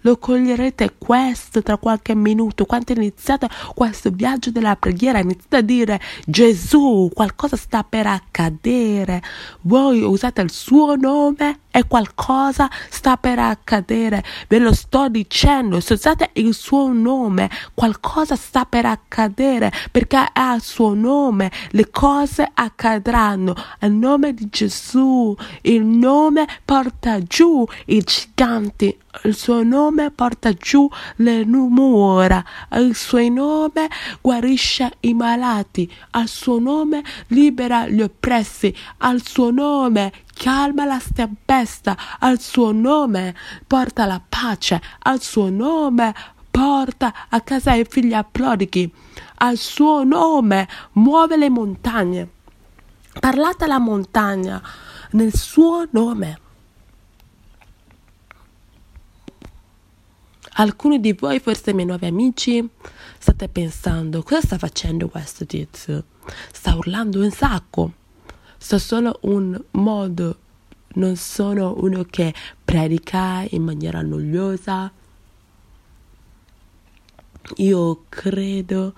Lo 0.02 0.16
coglierete 0.16 0.94
questo 0.96 1.62
tra 1.62 1.76
qualche 1.76 2.14
minuto. 2.14 2.64
Quando 2.64 2.92
iniziate 2.92 3.48
questo 3.74 4.10
viaggio 4.10 4.50
della 4.50 4.76
preghiera, 4.76 5.18
iniziate 5.18 5.56
a 5.56 5.60
dire 5.60 6.00
Gesù, 6.26 7.10
qualcosa 7.12 7.56
sta 7.56 7.84
per 7.84 8.06
accadere. 8.06 9.22
Voi 9.62 10.02
usate 10.02 10.40
il 10.40 10.50
suo 10.50 10.96
nome 10.96 11.60
e 11.70 11.86
qualcosa 11.86 12.68
sta 12.88 13.16
per 13.16 13.38
accadere. 13.38 14.24
Ve 14.48 14.58
lo 14.58 14.72
sto 14.72 15.08
dicendo, 15.08 15.80
se 15.80 15.94
usate 15.94 16.30
il 16.34 16.54
suo 16.54 16.92
nome, 16.92 17.50
qualcosa 17.74 18.36
sta 18.36 18.64
per 18.64 18.86
accadere 18.86 19.70
perché 19.90 20.16
è 20.16 20.40
al 20.40 20.62
suo 20.62 20.94
nome 20.94 21.50
le 21.70 21.90
cose 21.90 22.48
accadranno. 22.52 23.54
Al 23.80 23.92
nome 23.92 24.32
di 24.32 24.48
Gesù, 24.48 25.36
il 25.62 25.84
nome 25.84 26.46
porta 26.64 27.22
giù 27.22 27.66
i 27.86 28.00
giganti 28.00 28.96
il 29.24 29.34
suo 29.34 29.62
nome 29.62 30.10
porta 30.10 30.52
giù 30.52 30.88
le 31.16 31.44
mura, 31.44 32.44
il 32.72 32.94
suo 32.94 33.28
nome 33.28 33.88
guarisce 34.20 34.96
i 35.00 35.14
malati, 35.14 35.90
al 36.10 36.28
suo 36.28 36.58
nome 36.58 37.02
libera 37.28 37.88
gli 37.88 38.00
oppressi, 38.00 38.74
al 38.98 39.24
suo 39.24 39.50
nome 39.50 40.12
calma 40.34 40.84
la 40.84 41.00
tempesta, 41.14 41.96
al 42.20 42.40
suo 42.40 42.72
nome 42.72 43.34
porta 43.66 44.06
la 44.06 44.20
pace, 44.26 44.80
al 45.00 45.20
suo 45.20 45.48
nome 45.50 46.14
porta 46.50 47.12
a 47.28 47.40
casa 47.40 47.74
i 47.74 47.84
figli 47.88 48.14
applauditi, 48.14 48.90
al 49.36 49.56
suo 49.56 50.04
nome 50.04 50.68
muove 50.92 51.36
le 51.36 51.48
montagne. 51.48 52.28
Parlate 53.18 53.64
alla 53.64 53.78
montagna 53.78 54.62
nel 55.12 55.34
suo 55.34 55.86
nome. 55.90 56.46
Alcuni 60.60 60.98
di 60.98 61.12
voi, 61.12 61.38
forse 61.38 61.72
miei 61.72 61.86
nuovi 61.86 62.06
amici, 62.06 62.68
state 63.16 63.48
pensando 63.48 64.24
cosa 64.24 64.40
sta 64.40 64.58
facendo 64.58 65.08
questo 65.08 65.46
tizio? 65.46 66.02
Sta 66.52 66.74
urlando 66.74 67.20
un 67.20 67.30
sacco. 67.30 67.92
Sto 68.56 68.78
solo 68.80 69.20
un 69.22 69.56
modo, 69.72 70.38
non 70.94 71.14
sono 71.14 71.76
uno 71.78 72.04
che 72.10 72.34
predica 72.64 73.46
in 73.50 73.62
maniera 73.62 74.02
noiosa. 74.02 74.90
Io 77.58 78.04
credo 78.08 78.94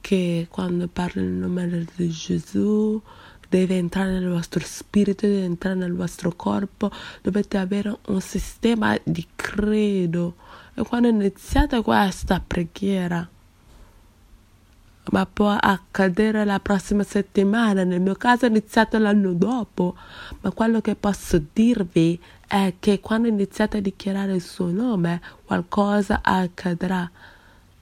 che 0.00 0.48
quando 0.50 0.88
parlo 0.88 1.22
nel 1.22 1.30
nome 1.30 1.86
di 1.94 2.10
Gesù 2.10 3.00
deve 3.48 3.76
entrare 3.76 4.12
nel 4.12 4.28
vostro 4.28 4.60
spirito, 4.64 5.26
deve 5.26 5.44
entrare 5.44 5.76
nel 5.76 5.94
vostro 5.94 6.32
corpo, 6.34 6.90
dovete 7.22 7.58
avere 7.58 7.96
un 8.06 8.20
sistema 8.20 8.98
di 9.02 9.26
credo 9.34 10.36
e 10.74 10.82
quando 10.82 11.08
iniziate 11.08 11.82
questa 11.82 12.42
preghiera, 12.44 13.28
ma 15.10 15.26
può 15.26 15.50
accadere 15.50 16.44
la 16.44 16.58
prossima 16.58 17.04
settimana, 17.04 17.84
nel 17.84 18.00
mio 18.00 18.14
caso 18.14 18.46
è 18.46 18.48
iniziato 18.48 18.98
l'anno 18.98 19.32
dopo, 19.34 19.94
ma 20.40 20.50
quello 20.50 20.80
che 20.80 20.96
posso 20.96 21.40
dirvi 21.52 22.20
è 22.46 22.74
che 22.80 23.00
quando 23.00 23.28
iniziate 23.28 23.78
a 23.78 23.80
dichiarare 23.80 24.34
il 24.34 24.42
suo 24.42 24.70
nome, 24.70 25.20
qualcosa 25.44 26.20
accadrà. 26.22 27.08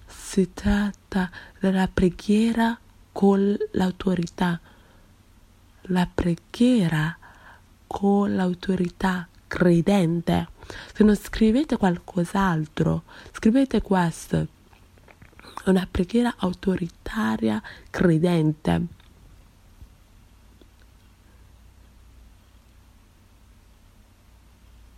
Si 0.06 0.50
tratta 0.52 1.30
della 1.58 1.88
preghiera 1.92 2.78
con 3.12 3.56
l'autorità. 3.72 4.60
La 5.86 6.08
preghiera 6.12 7.16
con 7.88 8.36
l'autorità 8.36 9.26
credente. 9.48 10.48
Se 10.94 11.02
non 11.02 11.16
scrivete 11.16 11.76
qualcos'altro, 11.76 13.02
scrivete 13.32 13.82
questo. 13.82 14.46
Una 15.66 15.86
preghiera 15.90 16.34
autoritaria 16.38 17.60
credente. 17.90 18.86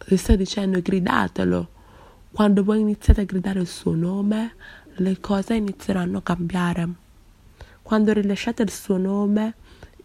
Vi 0.06 0.16
sto 0.18 0.36
dicendo 0.36 0.82
gridatelo. 0.82 1.68
Quando 2.30 2.62
voi 2.62 2.80
iniziate 2.80 3.22
a 3.22 3.24
gridare 3.24 3.60
il 3.60 3.66
suo 3.66 3.94
nome, 3.94 4.54
le 4.96 5.18
cose 5.18 5.54
inizieranno 5.54 6.18
a 6.18 6.22
cambiare. 6.22 6.88
Quando 7.80 8.12
rilasciate 8.12 8.62
il 8.62 8.70
suo 8.70 8.98
nome, 8.98 9.54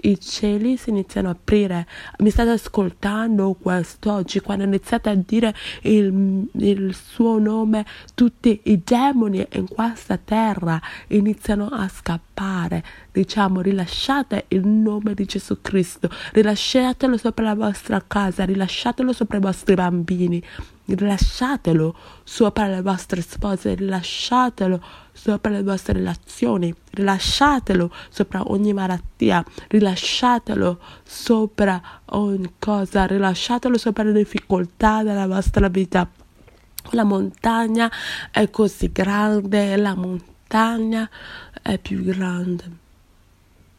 i 0.02 0.20
cieli 0.20 0.78
si 0.78 0.90
iniziano 0.90 1.30
a 1.30 1.32
aprire. 1.32 1.88
Mi 2.20 2.30
state 2.30 2.52
ascoltando 2.52 3.54
quest'oggi 3.54 4.40
quando 4.40 4.64
iniziate 4.64 5.10
a 5.10 5.16
dire 5.16 5.56
il, 5.82 6.48
il, 6.54 6.96
suo 6.96 7.40
nome, 7.40 7.86
tutti 8.16 8.62
i 8.64 8.82
demoni 8.84 9.46
in 9.54 9.68
questa 9.68 10.18
terra 10.18 10.80
iniziano 11.08 11.68
a 11.68 11.88
scappare. 11.88 12.84
Diciamo, 13.20 13.60
rilasciate 13.60 14.46
il 14.48 14.66
nome 14.66 15.14
di 15.14 15.26
Gesù 15.26 15.58
Cristo, 15.60 16.10
rilasciatelo 16.32 17.18
sopra 17.18 17.44
la 17.44 17.54
vostra 17.54 18.02
casa, 18.08 18.46
rilasciatelo 18.46 19.12
sopra 19.12 19.36
i 19.36 19.42
vostri 19.42 19.76
bambini 19.76 20.42
rilasciatelo 20.86 21.96
sopra 22.24 22.68
le 22.68 22.82
vostre 22.82 23.22
spose, 23.22 23.74
rilasciatelo 23.74 24.82
sopra 25.12 25.52
le 25.52 25.64
vostre 25.64 25.94
relazioni, 25.94 26.74
rilasciatelo 26.92 27.92
sopra 28.10 28.50
ogni 28.50 28.72
malattia, 28.72 29.44
rilasciatelo 29.68 30.80
sopra 31.04 31.82
ogni 32.12 32.54
cosa, 32.58 33.06
rilasciatelo 33.06 33.78
sopra 33.78 34.04
le 34.04 34.14
difficoltà 34.14 35.04
della 35.04 35.28
vostra 35.28 35.68
vita. 35.68 36.10
La 36.92 37.04
montagna 37.04 37.92
è 38.32 38.50
così 38.50 38.90
grande, 38.94 39.76
la 39.76 39.94
montagna 39.94 41.08
è 41.62 41.78
più 41.78 42.02
grande 42.02 42.88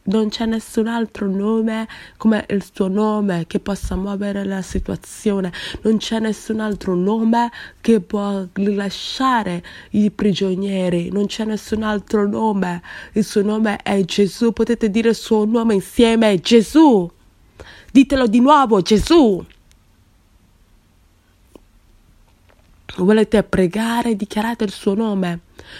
non 0.03 0.29
c'è 0.29 0.45
nessun 0.45 0.87
altro 0.87 1.27
nome 1.27 1.87
come 2.17 2.45
il 2.49 2.63
suo 2.73 2.87
nome 2.87 3.45
che 3.47 3.59
possa 3.59 3.95
muovere 3.95 4.43
la 4.43 4.61
situazione, 4.61 5.51
non 5.81 5.97
c'è 5.97 6.19
nessun 6.19 6.59
altro 6.59 6.95
nome 6.95 7.51
che 7.81 7.99
può 7.99 8.45
rilasciare 8.53 9.63
i 9.91 10.09
prigionieri, 10.09 11.09
non 11.11 11.27
c'è 11.27 11.45
nessun 11.45 11.83
altro 11.83 12.27
nome, 12.27 12.81
il 13.13 13.23
suo 13.23 13.41
nome 13.41 13.77
è 13.77 14.03
Gesù, 14.03 14.51
potete 14.53 14.89
dire 14.89 15.09
il 15.09 15.15
suo 15.15 15.45
nome 15.45 15.75
insieme, 15.75 16.39
Gesù, 16.39 17.09
ditelo 17.91 18.27
di 18.27 18.39
nuovo, 18.39 18.81
Gesù. 18.81 19.45
Volete 22.97 23.43
pregare, 23.43 24.15
dichiarate 24.15 24.65
il 24.65 24.71
suo 24.71 24.93
nome. 24.93 25.39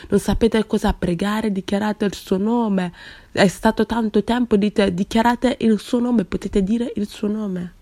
Non 0.09 0.19
sapete 0.19 0.65
cosa 0.65 0.93
pregare, 0.93 1.51
dichiarate 1.51 2.05
il 2.05 2.13
suo 2.13 2.37
nome. 2.37 2.93
È 3.31 3.47
stato 3.47 3.85
tanto 3.85 4.23
tempo, 4.23 4.55
dite, 4.55 4.93
dichiarate 4.93 5.57
il 5.59 5.77
suo 5.79 5.99
nome, 5.99 6.23
potete 6.23 6.63
dire 6.63 6.91
il 6.95 7.07
suo 7.07 7.27
nome. 7.27 7.73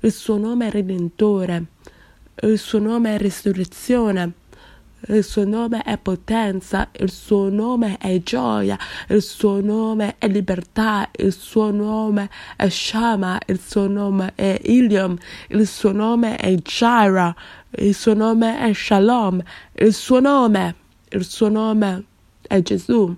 Il 0.00 0.12
suo 0.12 0.36
nome 0.36 0.68
è 0.68 0.70
Redentore, 0.70 1.64
il 2.42 2.58
suo 2.58 2.78
nome 2.78 3.14
è 3.14 3.18
Risurrezione, 3.18 4.32
il 5.08 5.24
suo 5.24 5.44
nome 5.44 5.82
è 5.82 5.96
potenza, 5.98 6.88
il 6.92 7.10
suo 7.10 7.48
nome 7.48 7.96
è 7.98 8.22
gioia, 8.22 8.78
il 9.08 9.22
suo 9.22 9.60
nome 9.60 10.16
è 10.18 10.28
libertà, 10.28 11.08
il 11.16 11.32
suo 11.32 11.70
nome 11.70 12.28
è 12.56 12.68
Shama, 12.68 13.38
il 13.46 13.58
suo 13.58 13.88
nome 13.88 14.32
è 14.34 14.58
Ilium, 14.64 15.16
il 15.48 15.66
suo 15.66 15.92
nome 15.92 16.36
è 16.36 16.54
Jira, 16.54 17.34
il 17.72 17.94
suo 17.94 18.14
nome 18.14 18.58
è 18.60 18.72
Shalom, 18.72 19.42
il 19.74 19.94
suo 19.94 20.20
nome, 20.20 20.74
il 21.10 21.24
suo 21.24 21.48
nome 21.48 22.04
è 22.42 22.60
Gesù, 22.62 23.14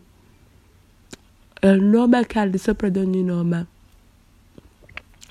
è 1.58 1.66
il 1.66 1.82
nome 1.82 2.26
che 2.26 2.38
è 2.38 2.42
al 2.42 2.50
di 2.50 2.58
sopra 2.58 2.88
di 2.88 2.98
ogni 2.98 3.22
nome. 3.22 3.66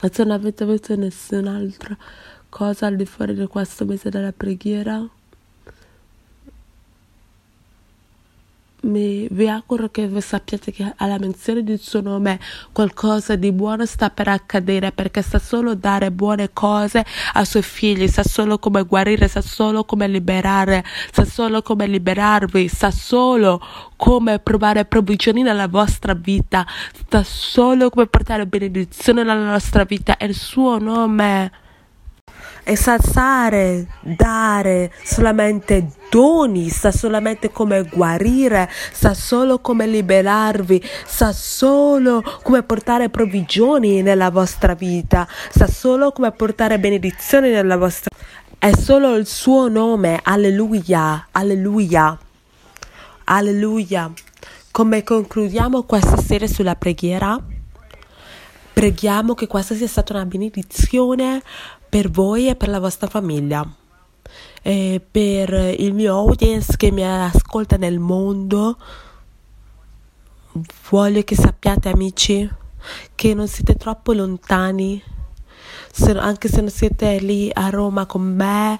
E 0.02 0.10
se 0.12 0.24
non 0.24 0.32
avete 0.32 0.64
avuto 0.64 0.96
nessun'altra 0.96 1.96
cosa 2.50 2.88
al 2.88 2.96
di 2.96 3.06
fuori 3.06 3.36
di 3.36 3.46
questo 3.46 3.86
mese 3.86 4.10
della 4.10 4.32
preghiera, 4.32 5.08
mi, 8.82 9.28
vi 9.30 9.48
auguro 9.48 9.90
che 9.90 10.08
voi 10.08 10.22
sappiate 10.22 10.72
che 10.72 10.94
alla 10.98 11.20
menzione 11.20 11.64
del 11.64 11.80
suo 11.80 12.02
nome 12.02 12.40
qualcosa 12.72 13.36
di 13.36 13.52
buono 13.52 13.86
sta 13.86 14.10
per 14.10 14.28
accadere 14.28 14.92
perché 14.92 15.22
sa 15.22 15.40
solo 15.40 15.76
dare 15.76 16.12
buone 16.12 16.50
cose 16.54 17.06
ai 17.34 17.46
suoi 17.46 17.64
figli, 17.64 18.08
sa 18.08 18.24
solo 18.24 18.58
come 18.58 18.84
guarire, 18.84 19.28
sa 19.28 19.42
solo 19.42 19.84
come 19.84 20.08
liberare, 20.08 20.84
sa 21.12 21.26
solo 21.26 21.62
come 21.62 21.86
liberarvi, 21.88 22.68
sa 22.68 22.92
solo 22.92 23.62
come 23.96 24.40
provare 24.40 24.86
provvigioni 24.86 25.44
nella 25.44 25.68
vostra 25.68 26.14
vita, 26.14 26.66
sa 27.08 27.24
solo 27.24 27.90
come 27.90 28.08
portare 28.08 28.48
benedizione 28.48 29.24
nella 29.24 29.52
nostra 29.52 29.84
vita. 29.84 30.18
E 30.18 30.26
il 30.26 30.36
suo 30.36 30.80
nome 30.80 31.52
e 32.64 32.76
saziare, 32.76 33.88
dare 34.02 34.92
solamente 35.04 35.92
doni, 36.10 36.70
sa 36.70 36.92
solamente 36.92 37.52
come 37.52 37.84
guarire, 37.84 38.70
sa 38.92 39.14
solo 39.14 39.60
come 39.60 39.88
liberarvi, 39.88 40.84
sa 41.06 41.32
solo 41.32 42.24
come 42.44 42.64
portare 42.64 43.10
provvigioni 43.10 44.02
nella 44.02 44.30
vostra 44.30 44.74
vita, 44.74 45.28
sa 45.50 45.68
solo 45.68 46.12
come 46.12 46.32
portare 46.32 46.80
benedizioni 46.80 47.50
nella 47.50 47.78
vostra 47.78 48.10
vita. 48.14 48.30
È 48.58 48.72
solo 48.76 49.16
il 49.16 49.26
suo 49.26 49.68
nome, 49.70 50.20
alleluia, 50.22 51.30
alleluia, 51.32 52.16
alleluia. 53.24 54.12
Come 54.70 55.04
concludiamo 55.04 55.84
questa 55.84 56.18
serie 56.18 56.48
sulla 56.48 56.76
preghiera? 56.76 57.42
Preghiamo 58.74 59.34
che 59.34 59.48
questa 59.48 59.74
sia 59.74 59.88
stata 59.88 60.14
una 60.14 60.26
benedizione 60.26 61.42
per 61.92 62.10
voi 62.10 62.48
e 62.48 62.56
per 62.56 62.70
la 62.70 62.80
vostra 62.80 63.08
famiglia. 63.08 63.70
E 64.62 65.02
per 65.12 65.76
il 65.78 65.94
mio 65.94 66.16
audience 66.16 66.78
che 66.78 66.90
mi 66.90 67.04
ascolta 67.04 67.76
nel 67.76 68.00
mondo, 68.00 68.78
voglio 70.90 71.22
che 71.24 71.36
sappiate 71.36 71.90
amici 71.90 72.50
che 73.14 73.34
non 73.34 73.50
siete 73.50 73.76
troppo 73.76 74.14
lontani 74.14 75.04
se, 75.92 76.12
anche 76.18 76.48
se 76.48 76.62
non 76.62 76.70
siete 76.70 77.18
lì 77.20 77.50
a 77.54 77.70
Roma 77.70 78.06
con 78.06 78.22
me, 78.22 78.78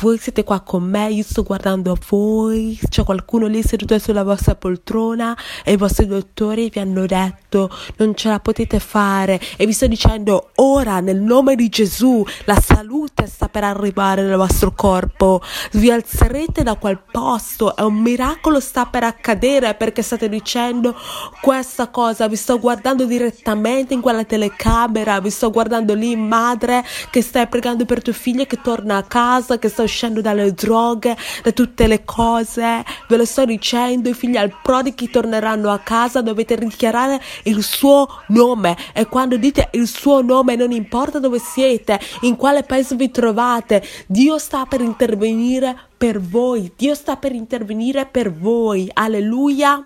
voi 0.00 0.18
siete 0.18 0.42
qua 0.42 0.60
con 0.60 0.82
me, 0.82 1.10
io 1.10 1.22
sto 1.22 1.42
guardando 1.42 1.92
a 1.92 1.96
voi, 2.08 2.78
c'è 2.88 3.04
qualcuno 3.04 3.46
lì 3.46 3.62
seduto 3.62 3.98
sulla 3.98 4.24
vostra 4.24 4.56
poltrona 4.56 5.36
e 5.64 5.72
i 5.72 5.76
vostri 5.76 6.06
dottori 6.06 6.68
vi 6.68 6.80
hanno 6.80 7.06
detto 7.06 7.70
non 7.96 8.14
ce 8.14 8.28
la 8.28 8.40
potete 8.40 8.80
fare. 8.80 9.40
E 9.56 9.66
vi 9.66 9.72
sto 9.72 9.86
dicendo 9.86 10.50
ora 10.56 11.00
nel 11.00 11.20
nome 11.20 11.54
di 11.54 11.68
Gesù 11.68 12.24
la 12.44 12.60
salute 12.60 13.26
sta 13.26 13.48
per 13.48 13.64
arrivare 13.64 14.22
nel 14.22 14.36
vostro 14.36 14.72
corpo, 14.72 15.40
vi 15.72 15.90
alzerete 15.90 16.62
da 16.62 16.74
quel 16.74 17.00
posto 17.10 17.76
e 17.76 17.82
un 17.82 17.94
miracolo 17.94 18.58
sta 18.60 18.86
per 18.86 19.04
accadere 19.04 19.74
perché 19.74 20.02
state 20.02 20.28
dicendo 20.28 20.96
questa 21.40 21.88
cosa, 21.88 22.26
vi 22.26 22.36
sto 22.36 22.58
guardando 22.58 23.04
direttamente 23.04 23.94
in 23.94 24.00
quella 24.00 24.24
telecamera, 24.24 25.20
vi 25.20 25.30
sto 25.30 25.50
guardando 25.50 25.94
lì 25.94 26.10
in 26.10 26.26
mano 26.26 26.46
madre 26.48 26.84
che 27.10 27.22
stai 27.22 27.46
pregando 27.46 27.84
per 27.84 28.02
tuo 28.02 28.12
figlio 28.12 28.44
che 28.44 28.60
torna 28.60 28.96
a 28.96 29.02
casa, 29.02 29.58
che 29.58 29.68
sta 29.68 29.82
uscendo 29.82 30.20
dalle 30.20 30.52
droghe, 30.52 31.16
da 31.42 31.52
tutte 31.52 31.86
le 31.86 32.04
cose. 32.04 32.84
Ve 33.08 33.16
lo 33.16 33.24
sto 33.24 33.44
dicendo, 33.44 34.08
i 34.08 34.14
figli 34.14 34.36
al 34.36 34.54
prodighi 34.62 35.10
torneranno 35.10 35.70
a 35.70 35.78
casa, 35.78 36.22
dovete 36.22 36.56
dichiarare 36.56 37.20
il 37.44 37.62
suo 37.62 38.06
nome 38.28 38.76
e 38.94 39.06
quando 39.06 39.36
dite 39.36 39.68
il 39.72 39.86
suo 39.86 40.22
nome 40.22 40.56
non 40.56 40.72
importa 40.72 41.18
dove 41.18 41.38
siete, 41.38 42.00
in 42.22 42.36
quale 42.36 42.62
paese 42.62 42.94
vi 42.96 43.10
trovate, 43.10 43.82
Dio 44.06 44.38
sta 44.38 44.64
per 44.64 44.80
intervenire 44.80 45.76
per 45.96 46.20
voi, 46.20 46.72
Dio 46.76 46.94
sta 46.94 47.16
per 47.16 47.32
intervenire 47.32 48.06
per 48.06 48.32
voi. 48.32 48.88
Alleluia. 48.92 49.84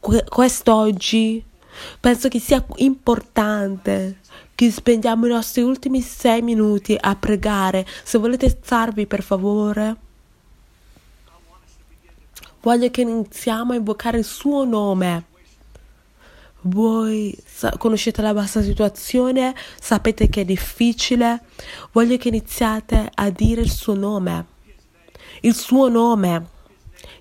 Quest'oggi 0.00 1.44
penso 2.00 2.28
che 2.28 2.38
sia 2.38 2.64
importante 2.76 4.20
che 4.60 4.70
spendiamo 4.70 5.24
i 5.24 5.30
nostri 5.30 5.62
ultimi 5.62 6.02
sei 6.02 6.42
minuti 6.42 6.94
a 7.00 7.16
pregare. 7.16 7.86
Se 8.04 8.18
volete 8.18 8.44
alzarvi 8.44 9.06
per 9.06 9.22
favore. 9.22 9.96
Voglio 12.60 12.90
che 12.90 13.00
iniziamo 13.00 13.72
a 13.72 13.76
invocare 13.76 14.18
il 14.18 14.24
suo 14.24 14.66
nome. 14.66 15.24
Voi 16.60 17.34
conoscete 17.78 18.20
la 18.20 18.34
vostra 18.34 18.60
situazione, 18.60 19.54
sapete 19.80 20.28
che 20.28 20.42
è 20.42 20.44
difficile. 20.44 21.40
Voglio 21.92 22.18
che 22.18 22.28
iniziate 22.28 23.10
a 23.14 23.30
dire 23.30 23.62
il 23.62 23.70
suo 23.70 23.94
nome. 23.94 24.44
Il 25.40 25.54
suo 25.54 25.88
nome. 25.88 26.48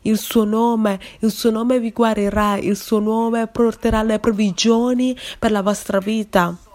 Il 0.02 0.18
suo 0.18 0.44
nome, 0.44 1.00
il 1.20 1.32
suo 1.32 1.52
nome 1.52 1.80
vi 1.80 1.92
guarirà, 1.92 2.58
il 2.58 2.76
suo 2.76 3.00
nome 3.00 3.48
porterà 3.48 4.04
le 4.04 4.20
provvigioni 4.20 5.18
per 5.38 5.52
la 5.52 5.62
vostra 5.62 6.00
vita 6.00 6.68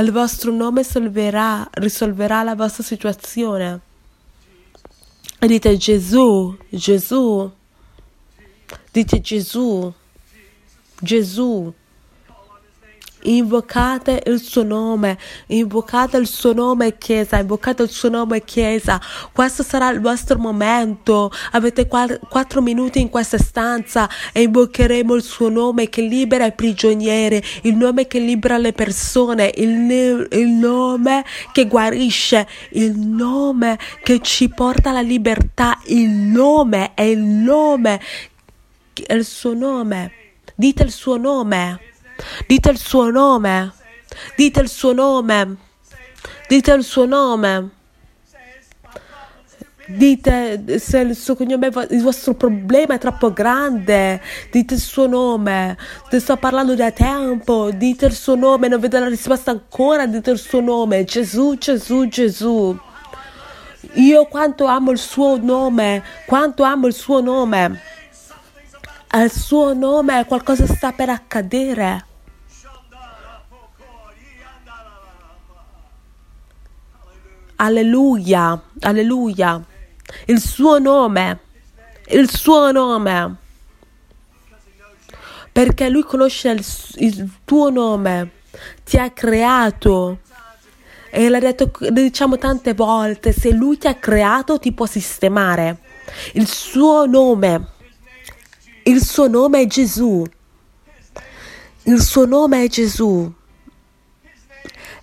il 0.00 0.12
vostro 0.12 0.52
nome 0.52 0.82
salverà, 0.82 1.68
risolverà 1.72 2.42
la 2.42 2.54
vostra 2.54 2.82
situazione. 2.82 3.80
Dite 5.38 5.76
Gesù, 5.76 6.56
Gesù, 6.68 7.50
dite 8.90 9.20
Gesù, 9.20 9.92
Gesù 11.00 11.72
invocate 13.26 14.22
il 14.26 14.40
suo 14.40 14.62
nome, 14.62 15.18
invocate 15.46 16.16
il 16.16 16.26
suo 16.26 16.52
nome 16.52 16.98
Chiesa, 16.98 17.38
invocate 17.38 17.82
il 17.82 17.90
suo 17.90 18.08
nome 18.08 18.44
Chiesa. 18.44 19.00
Questo 19.32 19.62
sarà 19.62 19.90
il 19.90 20.00
vostro 20.00 20.38
momento. 20.38 21.30
Avete 21.52 21.86
quattro 21.86 22.60
minuti 22.60 23.00
in 23.00 23.08
questa 23.08 23.38
stanza 23.38 24.08
e 24.32 24.42
invocheremo 24.42 25.14
il 25.14 25.22
suo 25.22 25.48
nome 25.48 25.88
che 25.88 26.02
libera 26.02 26.46
i 26.46 26.52
prigionieri, 26.52 27.42
il 27.62 27.74
nome 27.74 28.06
che 28.06 28.18
libera 28.18 28.58
le 28.58 28.72
persone, 28.72 29.52
il, 29.56 30.28
il 30.30 30.48
nome 30.48 31.24
che 31.52 31.66
guarisce, 31.66 32.46
il 32.70 32.96
nome 32.96 33.78
che 34.02 34.20
ci 34.20 34.48
porta 34.48 34.90
alla 34.90 35.00
libertà, 35.00 35.78
il 35.86 36.08
nome 36.08 36.92
è 36.94 37.02
il 37.02 37.18
nome, 37.18 38.00
è 39.06 39.14
il 39.14 39.24
suo 39.24 39.54
nome. 39.54 40.12
Dite 40.54 40.84
il 40.84 40.90
suo 40.90 41.16
nome. 41.16 41.94
Dite 42.46 42.70
il 42.70 42.78
suo 42.78 43.10
nome. 43.10 43.72
Dite 44.36 44.60
il 44.60 44.68
suo 44.68 44.92
nome. 44.92 45.56
Dite 46.48 46.72
il 46.72 46.84
suo 46.84 47.06
nome. 47.06 47.70
Dite 49.88 50.80
se 50.80 50.98
il 50.98 51.14
suo 51.14 51.36
cognome, 51.36 51.70
il 51.90 52.02
vostro 52.02 52.34
problema 52.34 52.94
è 52.94 52.98
troppo 52.98 53.32
grande, 53.32 54.20
dite 54.50 54.74
il 54.74 54.80
suo 54.80 55.06
nome. 55.06 55.78
Ti 56.08 56.18
sto 56.18 56.36
parlando 56.36 56.74
da 56.74 56.90
tempo, 56.90 57.70
dite 57.70 58.06
il 58.06 58.12
suo 58.12 58.34
nome, 58.34 58.66
non 58.66 58.80
vedo 58.80 58.98
la 58.98 59.06
risposta 59.06 59.52
ancora, 59.52 60.06
dite 60.06 60.32
il 60.32 60.38
suo 60.38 60.60
nome. 60.60 61.04
Gesù, 61.04 61.56
Gesù, 61.56 62.08
Gesù. 62.08 62.76
Io 63.92 64.24
quanto 64.24 64.64
amo 64.64 64.90
il 64.90 64.98
suo 64.98 65.36
nome, 65.36 66.02
quanto 66.26 66.64
amo 66.64 66.88
il 66.88 66.94
suo 66.94 67.20
nome 67.20 67.80
al 69.08 69.30
suo 69.30 69.72
nome 69.72 70.26
qualcosa 70.26 70.66
sta 70.66 70.92
per 70.92 71.08
accadere. 71.08 72.05
Alleluia, 77.56 78.60
alleluia. 78.80 79.62
Il 80.26 80.40
suo 80.40 80.78
nome, 80.78 81.40
il 82.08 82.30
suo 82.30 82.70
nome. 82.70 83.36
Perché 85.52 85.88
lui 85.88 86.02
conosce 86.02 86.50
il, 86.50 86.64
il 86.96 87.30
tuo 87.44 87.70
nome, 87.70 88.30
ti 88.84 88.98
ha 88.98 89.10
creato 89.10 90.18
E 91.10 91.30
l'ha 91.30 91.38
detto, 91.38 91.70
diciamo 91.90 92.36
tante 92.36 92.74
volte, 92.74 93.32
se 93.32 93.50
lui 93.50 93.78
ti 93.78 93.86
ha 93.86 93.94
creato 93.94 94.58
ti 94.58 94.72
può 94.72 94.84
sistemare. 94.84 95.78
Il 96.34 96.46
suo 96.46 97.06
nome, 97.06 97.68
il 98.82 99.02
suo 99.02 99.26
nome 99.26 99.62
è 99.62 99.66
Gesù. 99.66 100.22
Il 101.84 102.02
suo 102.02 102.26
nome 102.26 102.64
è 102.64 102.68
Gesù. 102.68 103.32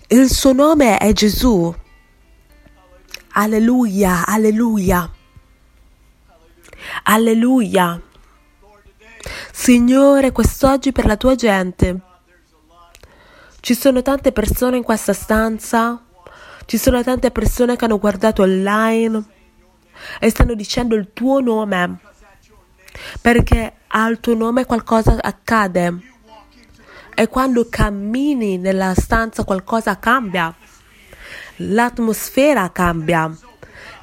Il 0.06 0.30
suo 0.30 0.52
nome 0.52 0.98
è 0.98 1.12
Gesù. 1.12 1.74
Alleluia, 3.36 4.24
alleluia. 4.26 5.10
Alleluia. 7.02 8.00
Signore, 9.52 10.30
quest'oggi 10.30 10.92
per 10.92 11.06
la 11.06 11.16
tua 11.16 11.34
gente. 11.34 12.00
Ci 13.58 13.74
sono 13.74 14.02
tante 14.02 14.30
persone 14.30 14.76
in 14.76 14.84
questa 14.84 15.12
stanza, 15.12 16.00
ci 16.66 16.78
sono 16.78 17.02
tante 17.02 17.32
persone 17.32 17.74
che 17.74 17.84
hanno 17.84 17.98
guardato 17.98 18.42
online 18.42 19.24
e 20.20 20.30
stanno 20.30 20.54
dicendo 20.54 20.94
il 20.94 21.10
tuo 21.12 21.40
nome 21.40 21.98
perché 23.20 23.72
al 23.88 24.20
tuo 24.20 24.34
nome 24.34 24.64
qualcosa 24.64 25.16
accade 25.20 25.98
e 27.14 27.28
quando 27.28 27.66
cammini 27.68 28.58
nella 28.58 28.94
stanza 28.94 29.44
qualcosa 29.44 29.98
cambia, 29.98 30.54
l'atmosfera 31.56 32.70
cambia 32.72 33.30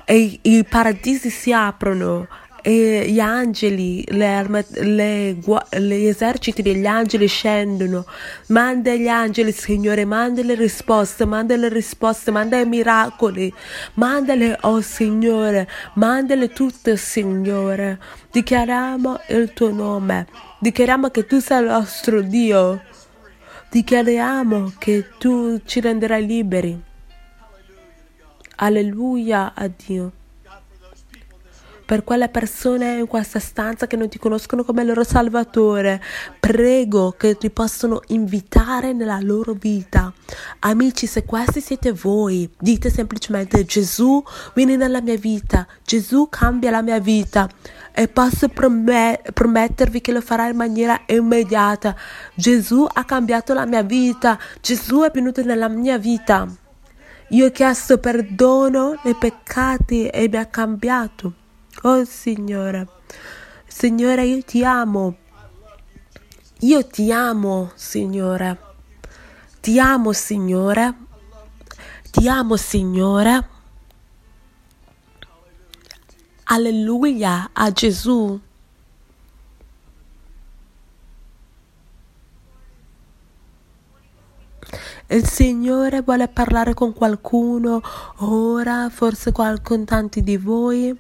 e 0.06 0.40
i 0.42 0.66
paradisi 0.68 1.30
si 1.30 1.54
aprono 1.54 2.28
e 2.62 3.06
gli 3.08 3.20
angeli, 3.20 4.04
le, 4.10 4.66
le, 4.70 5.32
gli 5.34 6.06
eserciti 6.06 6.62
degli 6.62 6.86
angeli 6.86 7.28
scendono. 7.28 8.06
Manda 8.48 8.94
gli 8.94 9.08
angeli, 9.08 9.52
Signore, 9.52 10.06
manda 10.06 10.44
le 10.44 10.56
risposte, 10.56 11.26
manda 11.26 11.56
le 11.56 11.70
risposte, 11.70 12.32
manda 12.32 12.60
i 12.60 12.66
miracoli, 12.66 13.52
mandale, 13.96 14.58
oh 14.62 14.82
Signore, 14.82 15.68
mandale 15.96 16.50
tutte, 16.50 16.98
Signore. 16.98 18.00
Dichiariamo 18.32 19.22
il 19.30 19.54
tuo 19.54 19.72
nome, 19.72 20.28
dichiariamo 20.60 21.10
che 21.10 21.26
tu 21.26 21.40
sei 21.40 21.62
il 21.62 21.70
nostro 21.70 22.22
Dio, 22.22 22.82
dichiariamo 23.72 24.74
che 24.78 25.08
tu 25.18 25.60
ci 25.66 25.80
renderai 25.80 26.26
liberi. 26.26 26.90
Alleluia 28.64 29.54
a 29.56 29.68
Dio 29.68 30.12
per 31.92 32.06
quelle 32.06 32.30
persone 32.30 33.00
in 33.00 33.08
questa 33.08 33.40
stanza 33.40 33.86
che 33.86 33.98
non 33.98 34.08
ti 34.08 34.18
conoscono 34.18 34.64
come 34.64 34.86
loro 34.86 35.04
Salvatore. 35.04 36.02
Prego 36.40 37.16
che 37.18 37.36
ti 37.36 37.50
possano 37.50 38.00
invitare 38.08 38.94
nella 38.94 39.20
loro 39.20 39.52
vita. 39.52 40.14
Amici, 40.60 41.06
se 41.06 41.26
questi 41.26 41.60
siete 41.60 41.92
voi, 41.92 42.50
dite 42.58 42.90
semplicemente 42.90 43.66
Gesù, 43.66 44.24
vieni 44.54 44.78
nella 44.78 45.02
mia 45.02 45.18
vita. 45.18 45.68
Gesù 45.84 46.30
cambia 46.30 46.72
la 46.72 46.82
mia 46.82 47.02
vita 47.02 47.50
e 47.92 48.08
posso 48.08 48.48
promettervi 48.48 50.00
che 50.00 50.14
lo 50.14 50.22
farà 50.22 50.48
in 50.48 50.56
maniera 50.56 51.02
immediata. 51.08 51.94
Gesù 52.36 52.88
ha 52.90 53.04
cambiato 53.04 53.54
la 53.54 53.66
mia 53.66 53.84
vita, 53.84 54.40
Gesù 54.62 55.02
è 55.02 55.12
venuto 55.12 55.44
nella 55.44 55.68
mia 55.68 55.98
vita. 55.98 56.48
Io 57.34 57.48
ho 57.48 57.52
chiesto 57.52 57.98
perdono 57.98 59.00
nei 59.06 59.16
peccati 59.16 60.08
e 60.08 60.28
mi 60.28 60.36
ha 60.36 60.48
cambiato. 60.48 61.34
Oh 61.84 62.04
Signore, 62.04 62.88
Signore, 63.66 64.26
io 64.26 64.44
ti 64.44 64.66
amo. 64.66 65.16
Io 66.60 66.86
ti 66.86 67.10
amo, 67.10 67.72
Signore. 67.76 68.60
Ti 69.62 69.80
amo, 69.80 70.12
Signore. 70.12 70.96
Ti 72.12 72.28
amo, 72.28 72.58
Signore. 72.58 73.48
Alleluia 76.44 77.52
a 77.54 77.72
Gesù. 77.72 78.40
Il 85.12 85.28
Signore 85.28 86.04
vuole 86.04 86.30
parlare 86.30 86.74
con 86.74 86.94
qualcuno 86.94 87.82
ora, 88.20 88.88
forse 88.90 89.34
con 89.34 89.84
tanti 89.84 90.22
di 90.22 90.38
voi. 90.38 90.98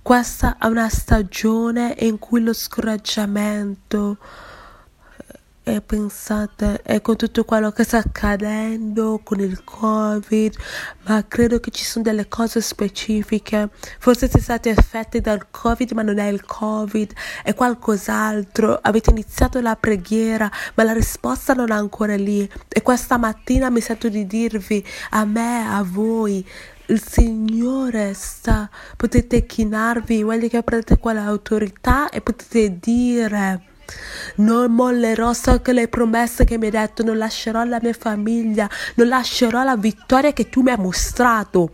Questa 0.00 0.56
è 0.58 0.64
una 0.64 0.88
stagione 0.88 1.94
in 1.98 2.18
cui 2.18 2.42
lo 2.42 2.54
scoraggiamento 2.54 4.16
e 5.68 5.80
pensate 5.80 6.80
e 6.84 7.00
con 7.00 7.16
tutto 7.16 7.44
quello 7.44 7.72
che 7.72 7.82
sta 7.82 7.98
accadendo 7.98 9.20
con 9.24 9.40
il 9.40 9.64
covid 9.64 10.54
ma 11.06 11.24
credo 11.26 11.58
che 11.58 11.72
ci 11.72 11.82
sono 11.82 12.04
delle 12.04 12.28
cose 12.28 12.60
specifiche. 12.60 13.70
Forse 13.98 14.28
siete 14.28 14.40
stati 14.40 14.68
affetti 14.68 15.20
dal 15.20 15.50
covid 15.50 15.90
ma 15.90 16.02
non 16.02 16.18
è 16.18 16.28
il 16.28 16.44
covid 16.44 17.12
è 17.42 17.52
qualcos'altro. 17.52 18.78
Avete 18.80 19.10
iniziato 19.10 19.60
la 19.60 19.74
preghiera 19.74 20.48
ma 20.74 20.84
la 20.84 20.92
risposta 20.92 21.52
non 21.52 21.72
è 21.72 21.74
ancora 21.74 22.14
lì. 22.14 22.48
E 22.68 22.82
questa 22.82 23.16
mattina 23.16 23.68
mi 23.68 23.80
sento 23.80 24.08
di 24.08 24.24
dirvi 24.24 24.86
a 25.10 25.24
me 25.24 25.66
a 25.68 25.82
voi 25.82 26.46
il 26.88 27.02
Signore 27.02 28.14
sta, 28.14 28.70
potete 28.96 29.44
chinarvi, 29.44 30.22
voglio 30.22 30.46
che 30.46 30.62
prendete 30.62 30.98
quell'autorità 30.98 32.08
e 32.10 32.20
potete 32.20 32.78
dire 32.78 33.65
non 34.36 34.72
mollerò, 34.72 35.32
so 35.32 35.60
che 35.60 35.72
le 35.72 35.88
promesse 35.88 36.44
che 36.44 36.58
mi 36.58 36.66
hai 36.66 36.70
detto, 36.70 37.02
non 37.02 37.18
lascerò 37.18 37.64
la 37.64 37.78
mia 37.80 37.92
famiglia, 37.92 38.68
non 38.94 39.08
lascerò 39.08 39.62
la 39.62 39.76
vittoria 39.76 40.32
che 40.32 40.48
tu 40.48 40.62
mi 40.62 40.70
hai 40.70 40.78
mostrato. 40.78 41.70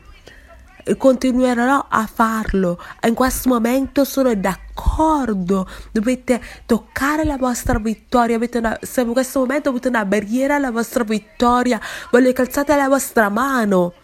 E 0.85 0.97
continuerò 0.97 1.87
a 1.89 2.09
farlo. 2.13 2.77
In 3.07 3.15
questo 3.15 3.49
momento 3.49 4.05
sono 4.05 4.35
d'accordo. 4.35 5.69
Dovete 5.93 6.41
toccare 6.67 7.25
la 7.25 7.37
vostra 7.37 7.79
vittoria. 7.79 8.35
Avete 8.35 8.59
una, 8.59 8.77
se 8.81 9.03
in 9.03 9.13
questo 9.13 9.39
momento 9.39 9.69
avete 9.69 9.87
una 9.87 10.05
barriera 10.05 10.57
alla 10.57 10.73
vostra 10.73 11.05
vittoria, 11.05 11.81
voglio 12.11 12.33
che 12.33 12.41
alzate 12.41 12.75
la 12.75 12.89
vostra 12.89 13.29
mano 13.29 13.95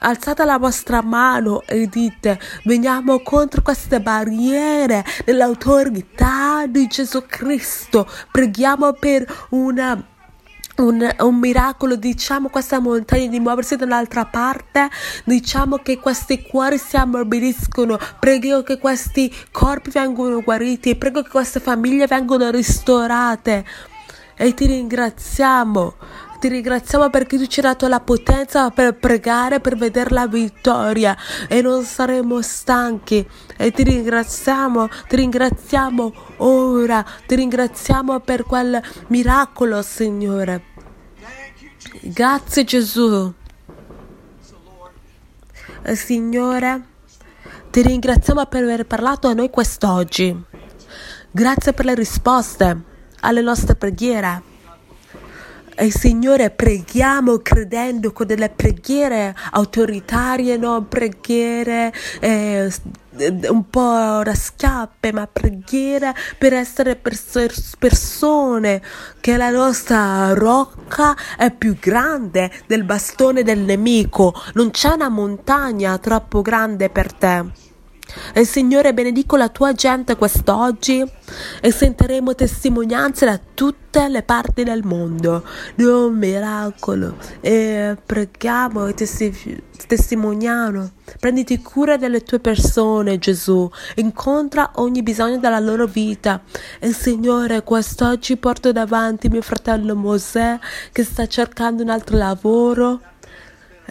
alzate 0.00 0.44
la 0.44 0.58
vostra 0.58 1.02
mano 1.02 1.62
e 1.66 1.86
dite 1.86 2.38
veniamo 2.64 3.20
contro 3.20 3.62
queste 3.62 4.00
barriere 4.00 5.04
nell'autorità 5.24 6.66
di 6.66 6.86
Gesù 6.86 7.24
Cristo. 7.26 8.08
Preghiamo 8.30 8.92
per 8.94 9.46
una 9.50 10.04
un, 10.80 11.14
un, 11.18 11.34
miracolo, 11.36 11.96
diciamo 11.96 12.48
questa 12.48 12.80
montagna 12.80 13.28
di 13.28 13.38
muoversi 13.38 13.76
dall'altra 13.76 14.24
parte, 14.24 14.88
diciamo 15.24 15.76
che 15.76 15.98
questi 15.98 16.42
cuori 16.42 16.78
si 16.78 16.96
ammorbidiscono, 16.96 17.98
prego 18.18 18.62
che 18.62 18.78
questi 18.78 19.32
corpi 19.50 19.90
vengano 19.90 20.40
guariti, 20.40 20.96
prego 20.96 21.22
che 21.22 21.28
queste 21.28 21.60
famiglie 21.60 22.06
vengano 22.06 22.50
ristorate. 22.50 23.64
E 24.36 24.54
ti 24.54 24.64
ringraziamo 24.64 25.94
ti 26.40 26.48
ringraziamo 26.48 27.10
perché 27.10 27.36
tu 27.36 27.46
ci 27.46 27.60
hai 27.60 27.66
dato 27.66 27.86
la 27.86 28.00
potenza 28.00 28.70
per 28.70 28.94
pregare, 28.94 29.60
per 29.60 29.76
vedere 29.76 30.10
la 30.10 30.26
vittoria 30.26 31.16
e 31.46 31.60
non 31.60 31.84
saremo 31.84 32.40
stanchi. 32.40 33.24
E 33.56 33.70
ti 33.70 33.84
ringraziamo, 33.84 34.88
ti 35.06 35.16
ringraziamo 35.16 36.12
ora, 36.38 37.04
ti 37.26 37.34
ringraziamo 37.34 38.20
per 38.20 38.44
quel 38.44 38.82
miracolo, 39.08 39.82
Signore. 39.82 40.64
Grazie 42.00 42.64
Gesù. 42.64 43.32
Signore, 45.92 46.82
ti 47.70 47.82
ringraziamo 47.82 48.46
per 48.46 48.62
aver 48.62 48.86
parlato 48.86 49.28
a 49.28 49.34
noi 49.34 49.50
quest'oggi. 49.50 50.44
Grazie 51.30 51.72
per 51.74 51.84
le 51.84 51.94
risposte 51.94 52.82
alle 53.20 53.42
nostre 53.42 53.74
preghiere. 53.76 54.49
E 55.82 55.90
Signore, 55.90 56.50
preghiamo 56.50 57.38
credendo 57.38 58.12
con 58.12 58.26
delle 58.26 58.50
preghiere 58.50 59.34
autoritarie, 59.52 60.58
non 60.58 60.86
preghiere 60.88 61.90
eh, 62.20 62.70
un 63.48 63.64
po' 63.70 64.20
raschiappe, 64.20 65.10
ma 65.10 65.26
preghiere 65.26 66.14
per 66.36 66.52
essere 66.52 66.96
pers- 66.96 67.76
persone 67.78 68.82
che 69.20 69.38
la 69.38 69.48
nostra 69.48 70.34
rocca 70.34 71.16
è 71.38 71.50
più 71.50 71.78
grande 71.80 72.50
del 72.66 72.84
bastone 72.84 73.42
del 73.42 73.60
nemico. 73.60 74.34
Non 74.52 74.70
c'è 74.72 74.90
una 74.90 75.08
montagna 75.08 75.96
troppo 75.96 76.42
grande 76.42 76.90
per 76.90 77.10
te. 77.14 77.69
E 78.32 78.44
Signore 78.44 78.94
benedico 78.94 79.36
la 79.36 79.48
tua 79.48 79.72
gente 79.72 80.16
quest'oggi 80.16 81.04
e 81.60 81.70
sentiremo 81.70 82.34
testimonianze 82.34 83.24
da 83.24 83.40
tutte 83.54 84.08
le 84.08 84.22
parti 84.22 84.62
del 84.62 84.84
mondo 84.84 85.44
di 85.74 85.84
un 85.84 86.16
miracolo 86.16 87.16
e 87.40 87.96
preghiamo 88.04 88.86
e 88.86 88.94
testi- 88.94 89.62
testimoniamo. 89.86 90.90
Prenditi 91.18 91.60
cura 91.60 91.96
delle 91.96 92.22
tue 92.22 92.38
persone, 92.38 93.18
Gesù. 93.18 93.68
Incontra 93.96 94.72
ogni 94.76 95.02
bisogno 95.02 95.38
della 95.38 95.58
loro 95.58 95.86
vita. 95.86 96.40
E 96.78 96.92
Signore, 96.92 97.62
quest'oggi 97.64 98.36
porto 98.36 98.70
davanti 98.72 99.28
mio 99.28 99.42
fratello 99.42 99.96
Mosè 99.96 100.58
che 100.92 101.04
sta 101.04 101.26
cercando 101.26 101.82
un 101.82 101.90
altro 101.90 102.16
lavoro 102.16 103.00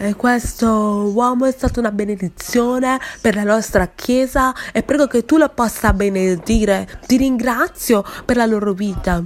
E 0.02 0.14
questo 0.14 1.12
uomo 1.14 1.44
è 1.44 1.52
stato 1.52 1.78
una 1.78 1.92
benedizione 1.92 2.98
per 3.20 3.34
la 3.34 3.42
nostra 3.42 3.86
chiesa 3.94 4.54
e 4.72 4.82
prego 4.82 5.06
che 5.06 5.26
tu 5.26 5.36
lo 5.36 5.50
possa 5.50 5.92
benedire. 5.92 6.88
Ti 7.06 7.18
ringrazio 7.18 8.02
per 8.24 8.38
la 8.38 8.46
loro 8.46 8.72
vita. 8.72 9.22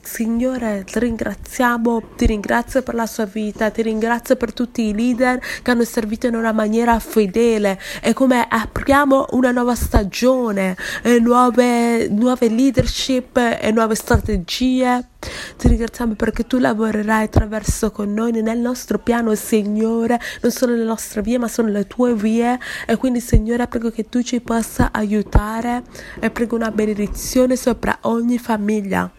Signore, 0.00 0.84
ti 0.84 1.00
ringraziamo, 1.00 2.02
ti 2.16 2.26
ringrazio 2.26 2.82
per 2.82 2.94
la 2.94 3.06
sua 3.06 3.24
vita, 3.24 3.70
ti 3.70 3.82
ringrazio 3.82 4.36
per 4.36 4.52
tutti 4.52 4.86
i 4.86 4.94
leader 4.94 5.40
che 5.62 5.70
hanno 5.72 5.82
servito 5.82 6.28
in 6.28 6.36
una 6.36 6.52
maniera 6.52 6.96
fedele 7.00 7.80
e 8.00 8.12
come 8.12 8.46
apriamo 8.48 9.26
una 9.30 9.50
nuova 9.50 9.74
stagione, 9.74 10.76
nuove, 11.20 12.08
nuove 12.08 12.48
leadership 12.48 13.36
e 13.36 13.72
nuove 13.72 13.96
strategie. 13.96 15.08
Ti 15.56 15.68
ringraziamo 15.68 16.14
perché 16.14 16.46
tu 16.46 16.58
lavorerai 16.58 17.24
attraverso 17.24 17.90
con 17.90 18.12
noi 18.12 18.30
nel 18.40 18.58
nostro 18.58 18.98
piano, 18.98 19.34
Signore, 19.34 20.20
non 20.42 20.52
solo 20.52 20.76
le 20.76 20.84
nostre 20.84 21.22
vie, 21.22 21.38
ma 21.38 21.48
sono 21.48 21.68
le 21.68 21.88
tue 21.88 22.14
vie. 22.14 22.56
E 22.86 22.96
quindi, 22.96 23.20
Signore, 23.20 23.66
prego 23.66 23.90
che 23.90 24.08
tu 24.08 24.22
ci 24.22 24.40
possa 24.40 24.90
aiutare 24.92 25.82
e 26.20 26.30
prego 26.30 26.54
una 26.54 26.70
benedizione 26.70 27.56
sopra 27.56 27.98
ogni 28.02 28.38
famiglia. 28.38 29.10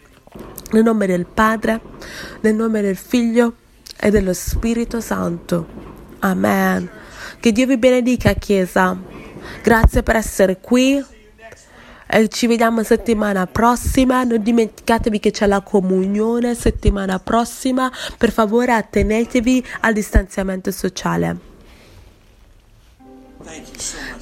Nel 0.74 0.82
nome 0.82 1.06
del 1.06 1.28
Padre, 1.28 1.80
nel 2.42 2.56
nome 2.56 2.82
del 2.82 2.98
Figlio 2.98 3.54
e 3.96 4.10
dello 4.10 4.34
Spirito 4.34 5.00
Santo. 5.02 5.68
Amen. 6.20 6.90
Che 7.40 7.52
Dio 7.52 7.68
vi 7.68 7.78
benedica, 7.78 8.34
Chiesa. 8.34 8.98
Grazie 9.62 10.02
per 10.02 10.16
essere 10.16 10.60
qui. 10.60 11.04
E 12.08 12.28
ci 12.28 12.48
vediamo 12.48 12.82
settimana 12.82 13.46
prossima. 13.46 14.24
Non 14.24 14.42
dimenticatevi 14.42 15.20
che 15.20 15.30
c'è 15.30 15.46
la 15.46 15.62
comunione 15.62 16.56
settimana 16.56 17.20
prossima. 17.20 17.92
Per 18.18 18.32
favore, 18.32 18.74
attenetevi 18.74 19.64
al 19.82 19.94
distanziamento 19.94 20.72
sociale. 20.72 21.53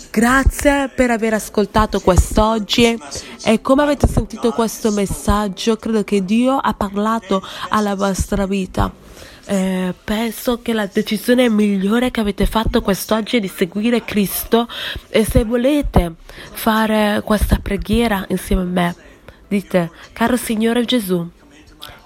Grazie 0.10 0.90
per 0.94 1.12
aver 1.12 1.34
ascoltato 1.34 2.00
quest'oggi. 2.00 2.98
E 3.44 3.62
come 3.62 3.84
avete 3.84 4.08
sentito 4.08 4.52
questo 4.52 4.92
messaggio, 4.92 5.78
credo 5.78 6.04
che 6.04 6.24
Dio 6.26 6.58
ha 6.58 6.74
parlato 6.74 7.42
alla 7.70 7.96
vostra 7.96 8.46
vita. 8.46 8.92
Eh, 9.46 9.94
penso 10.04 10.62
che 10.62 10.74
la 10.74 10.88
decisione 10.92 11.50
migliore 11.50 12.12
che 12.12 12.20
avete 12.20 12.46
fatto 12.46 12.82
quest'oggi 12.82 13.38
è 13.38 13.40
di 13.40 13.48
seguire 13.48 14.04
Cristo. 14.04 14.68
E 15.10 15.24
se 15.26 15.44
volete 15.44 16.16
fare 16.52 17.22
questa 17.24 17.60
preghiera 17.62 18.26
insieme 18.30 18.62
a 18.62 18.66
me, 18.66 18.96
dite, 19.48 19.92
caro 20.14 20.36
Signore 20.36 20.84
Gesù, 20.86 21.28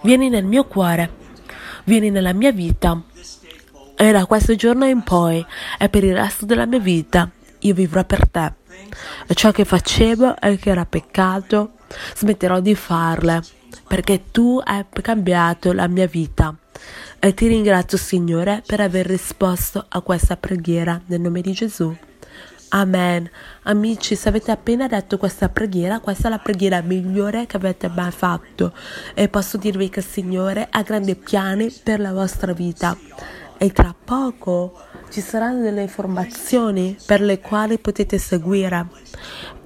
vieni 0.02 0.30
nel 0.30 0.46
mio 0.46 0.66
cuore, 0.66 1.12
vieni 1.86 2.10
nella 2.10 2.34
mia 2.34 2.52
vita 2.52 3.02
e 3.96 4.12
da 4.12 4.26
questo 4.26 4.56
giorno 4.56 4.86
in 4.86 5.04
poi 5.04 5.46
e 5.80 5.90
per 5.90 6.04
il 6.04 6.14
resto 6.14 6.46
della 6.46 6.66
mia 6.66 6.80
vita 6.80 7.30
io 7.60 7.74
vivrò 7.74 8.04
per 8.04 8.28
te. 8.30 8.54
E 9.28 9.34
ciò 9.34 9.52
che 9.52 9.66
facevo 9.66 10.40
e 10.40 10.58
che 10.58 10.70
era 10.70 10.86
peccato, 10.86 11.74
smetterò 12.16 12.60
di 12.60 12.76
farle, 12.76 13.42
perché 13.88 14.32
tu 14.32 14.62
hai 14.64 14.86
cambiato 15.02 15.72
la 15.72 15.88
mia 15.88 16.08
vita. 16.08 16.54
E 17.18 17.34
ti 17.34 17.48
ringrazio, 17.48 17.98
Signore, 17.98 18.62
per 18.66 18.82
aver 18.82 19.08
risposto 19.08 19.84
a 19.88 20.02
questa 20.02 20.38
preghiera 20.38 21.02
nel 21.08 21.22
nome 21.22 21.42
di 21.42 21.54
Gesù. 21.54 21.96
Amen. 22.70 23.30
Amici, 23.64 24.16
se 24.16 24.30
avete 24.30 24.52
appena 24.52 24.88
detto 24.88 25.18
questa 25.18 25.50
preghiera, 25.50 26.00
questa 26.00 26.28
è 26.28 26.30
la 26.30 26.40
preghiera 26.40 26.82
migliore 26.82 27.48
che 27.48 27.56
avete 27.56 27.88
mai 27.88 28.12
fatto. 28.12 28.74
E 29.14 29.30
posso 29.30 29.58
dirvi 29.58 29.90
che 29.90 30.00
il 30.00 30.06
Signore 30.06 30.68
ha 30.70 30.82
grandi 30.84 31.16
piani 31.16 31.72
per 31.72 32.00
la 32.00 32.12
vostra 32.12 32.54
vita 32.54 32.96
e 33.58 33.72
tra 33.72 33.94
poco 33.94 34.80
ci 35.10 35.22
saranno 35.22 35.62
delle 35.62 35.82
informazioni 35.82 36.98
per 37.06 37.22
le 37.22 37.40
quali 37.40 37.78
potete 37.80 38.18
seguire. 38.18 38.88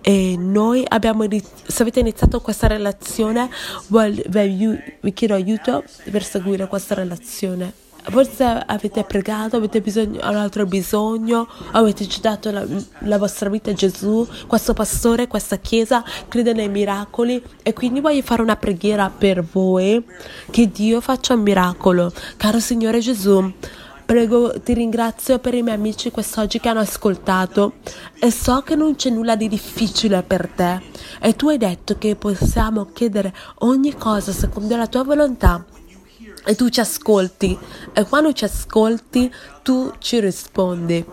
E 0.01 0.35
noi 0.37 0.83
abbiamo 0.87 1.25
se 1.29 1.81
avete 1.81 1.99
iniziato 1.99 2.39
questa 2.39 2.67
relazione 2.67 3.49
vi 3.87 5.13
chiedo 5.13 5.33
aiuto 5.33 5.83
per 6.09 6.23
seguire 6.23 6.67
questa 6.67 6.95
relazione 6.95 7.87
forse 8.09 8.43
avete 8.43 9.03
pregato, 9.03 9.57
avete 9.57 9.81
bisogno, 9.81 10.19
un 10.21 10.35
altro 10.35 10.65
bisogno, 10.65 11.47
avete 11.71 12.07
dato 12.21 12.51
la, 12.51 12.65
la, 12.99 13.17
vostra 13.17 13.49
vita 13.49 13.71
a 13.71 13.73
Gesù, 13.73 14.27
questo 14.47 14.73
pastore, 14.73 15.27
questa 15.27 15.57
chiesa 15.57 16.03
crede 16.27 16.53
nei 16.53 16.69
miracoli. 16.69 17.41
E 17.63 17.73
quindi 17.73 17.99
voglio 17.99 18.21
fare 18.21 18.41
una 18.41 18.55
preghiera 18.55 19.09
per 19.09 19.43
voi 19.43 20.03
che 20.49 20.69
Dio 20.69 21.01
faccia 21.01 21.33
un 21.33 21.41
miracolo. 21.41 22.11
Caro 22.37 22.59
Signore 22.59 22.99
Gesù, 22.99 23.51
Prego, 24.09 24.59
ti 24.63 24.73
ringrazio 24.73 25.37
per 25.37 25.53
i 25.53 25.61
miei 25.61 25.75
amici 25.75 26.09
quest'oggi 26.09 26.59
che 26.59 26.67
hanno 26.67 26.79
ascoltato. 26.79 27.73
E 28.19 28.31
so 28.31 28.61
che 28.61 28.75
non 28.75 28.95
c'è 28.95 29.11
nulla 29.11 29.35
di 29.35 29.47
difficile 29.47 30.23
per 30.23 30.49
te. 30.49 30.81
E 31.21 31.35
tu 31.35 31.49
hai 31.49 31.59
detto 31.59 31.95
che 31.99 32.15
possiamo 32.15 32.87
chiedere 32.91 33.31
ogni 33.59 33.95
cosa 33.95 34.31
secondo 34.31 34.75
la 34.75 34.87
tua 34.87 35.03
volontà 35.03 35.63
e 36.45 36.55
tu 36.55 36.69
ci 36.69 36.79
ascolti. 36.79 37.57
E 37.93 38.03
quando 38.05 38.33
ci 38.33 38.45
ascolti 38.45 39.31
tu 39.63 39.91
ci 39.99 40.19
rispondi. 40.19 41.05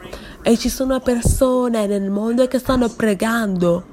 E 0.43 0.57
ci 0.57 0.69
sono 0.69 1.01
persone 1.01 1.87
nel 1.87 2.11
mondo 2.11 2.47
che 2.47 2.59
stanno 2.59 2.89
pregando 2.89 3.87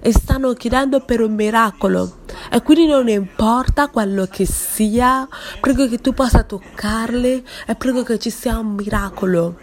e 0.00 0.12
stanno 0.12 0.52
chiedendo 0.54 1.00
per 1.00 1.20
un 1.20 1.34
miracolo. 1.34 2.18
E 2.50 2.62
quindi 2.62 2.86
non 2.86 3.08
importa 3.08 3.88
quello 3.88 4.26
che 4.26 4.46
sia 4.46 5.28
prego 5.60 5.88
che 5.88 5.98
tu 5.98 6.14
possa 6.14 6.42
toccarli 6.42 7.44
e 7.66 7.74
prego 7.74 8.02
che 8.02 8.18
ci 8.18 8.30
sia 8.30 8.58
un 8.58 8.74
miracolo. 8.74 9.58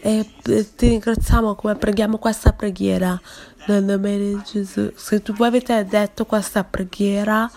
E 0.00 0.28
ti 0.42 0.88
ringraziamo 0.88 1.54
come 1.54 1.76
preghiamo 1.76 2.18
questa 2.18 2.52
preghiera. 2.52 3.20
Nel 3.66 3.82
nome 3.82 4.18
di 4.18 4.42
Gesù. 4.44 4.92
Se 4.94 5.22
tu 5.22 5.34
avete 5.42 5.86
detto 5.86 6.26
questa 6.26 6.64
preghiera 6.64 7.50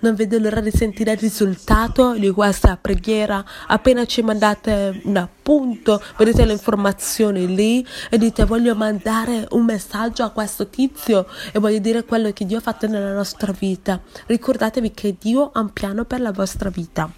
non 0.00 0.14
vedo 0.14 0.38
l'ora 0.38 0.60
di 0.60 0.70
sentire 0.70 1.12
il 1.12 1.18
risultato 1.18 2.14
di 2.14 2.30
questa 2.30 2.76
preghiera. 2.80 3.44
Appena 3.68 4.04
ci 4.04 4.22
mandate 4.22 5.00
un 5.04 5.16
appunto, 5.16 6.02
vedete 6.16 6.44
le 6.44 6.52
informazioni 6.52 7.54
lì 7.54 7.86
e 8.08 8.18
dite 8.18 8.44
voglio 8.44 8.74
mandare 8.74 9.46
un 9.50 9.64
messaggio 9.64 10.22
a 10.22 10.30
questo 10.30 10.68
tizio 10.68 11.26
e 11.52 11.58
voglio 11.58 11.78
dire 11.78 12.04
quello 12.04 12.32
che 12.32 12.46
Dio 12.46 12.58
ha 12.58 12.62
fatto 12.62 12.86
nella 12.86 13.12
nostra 13.12 13.52
vita. 13.52 14.00
Ricordatevi 14.26 14.92
che 14.92 15.16
Dio 15.18 15.50
ha 15.52 15.60
un 15.60 15.72
piano 15.72 16.04
per 16.04 16.20
la 16.20 16.32
vostra 16.32 16.70
vita. 16.70 17.10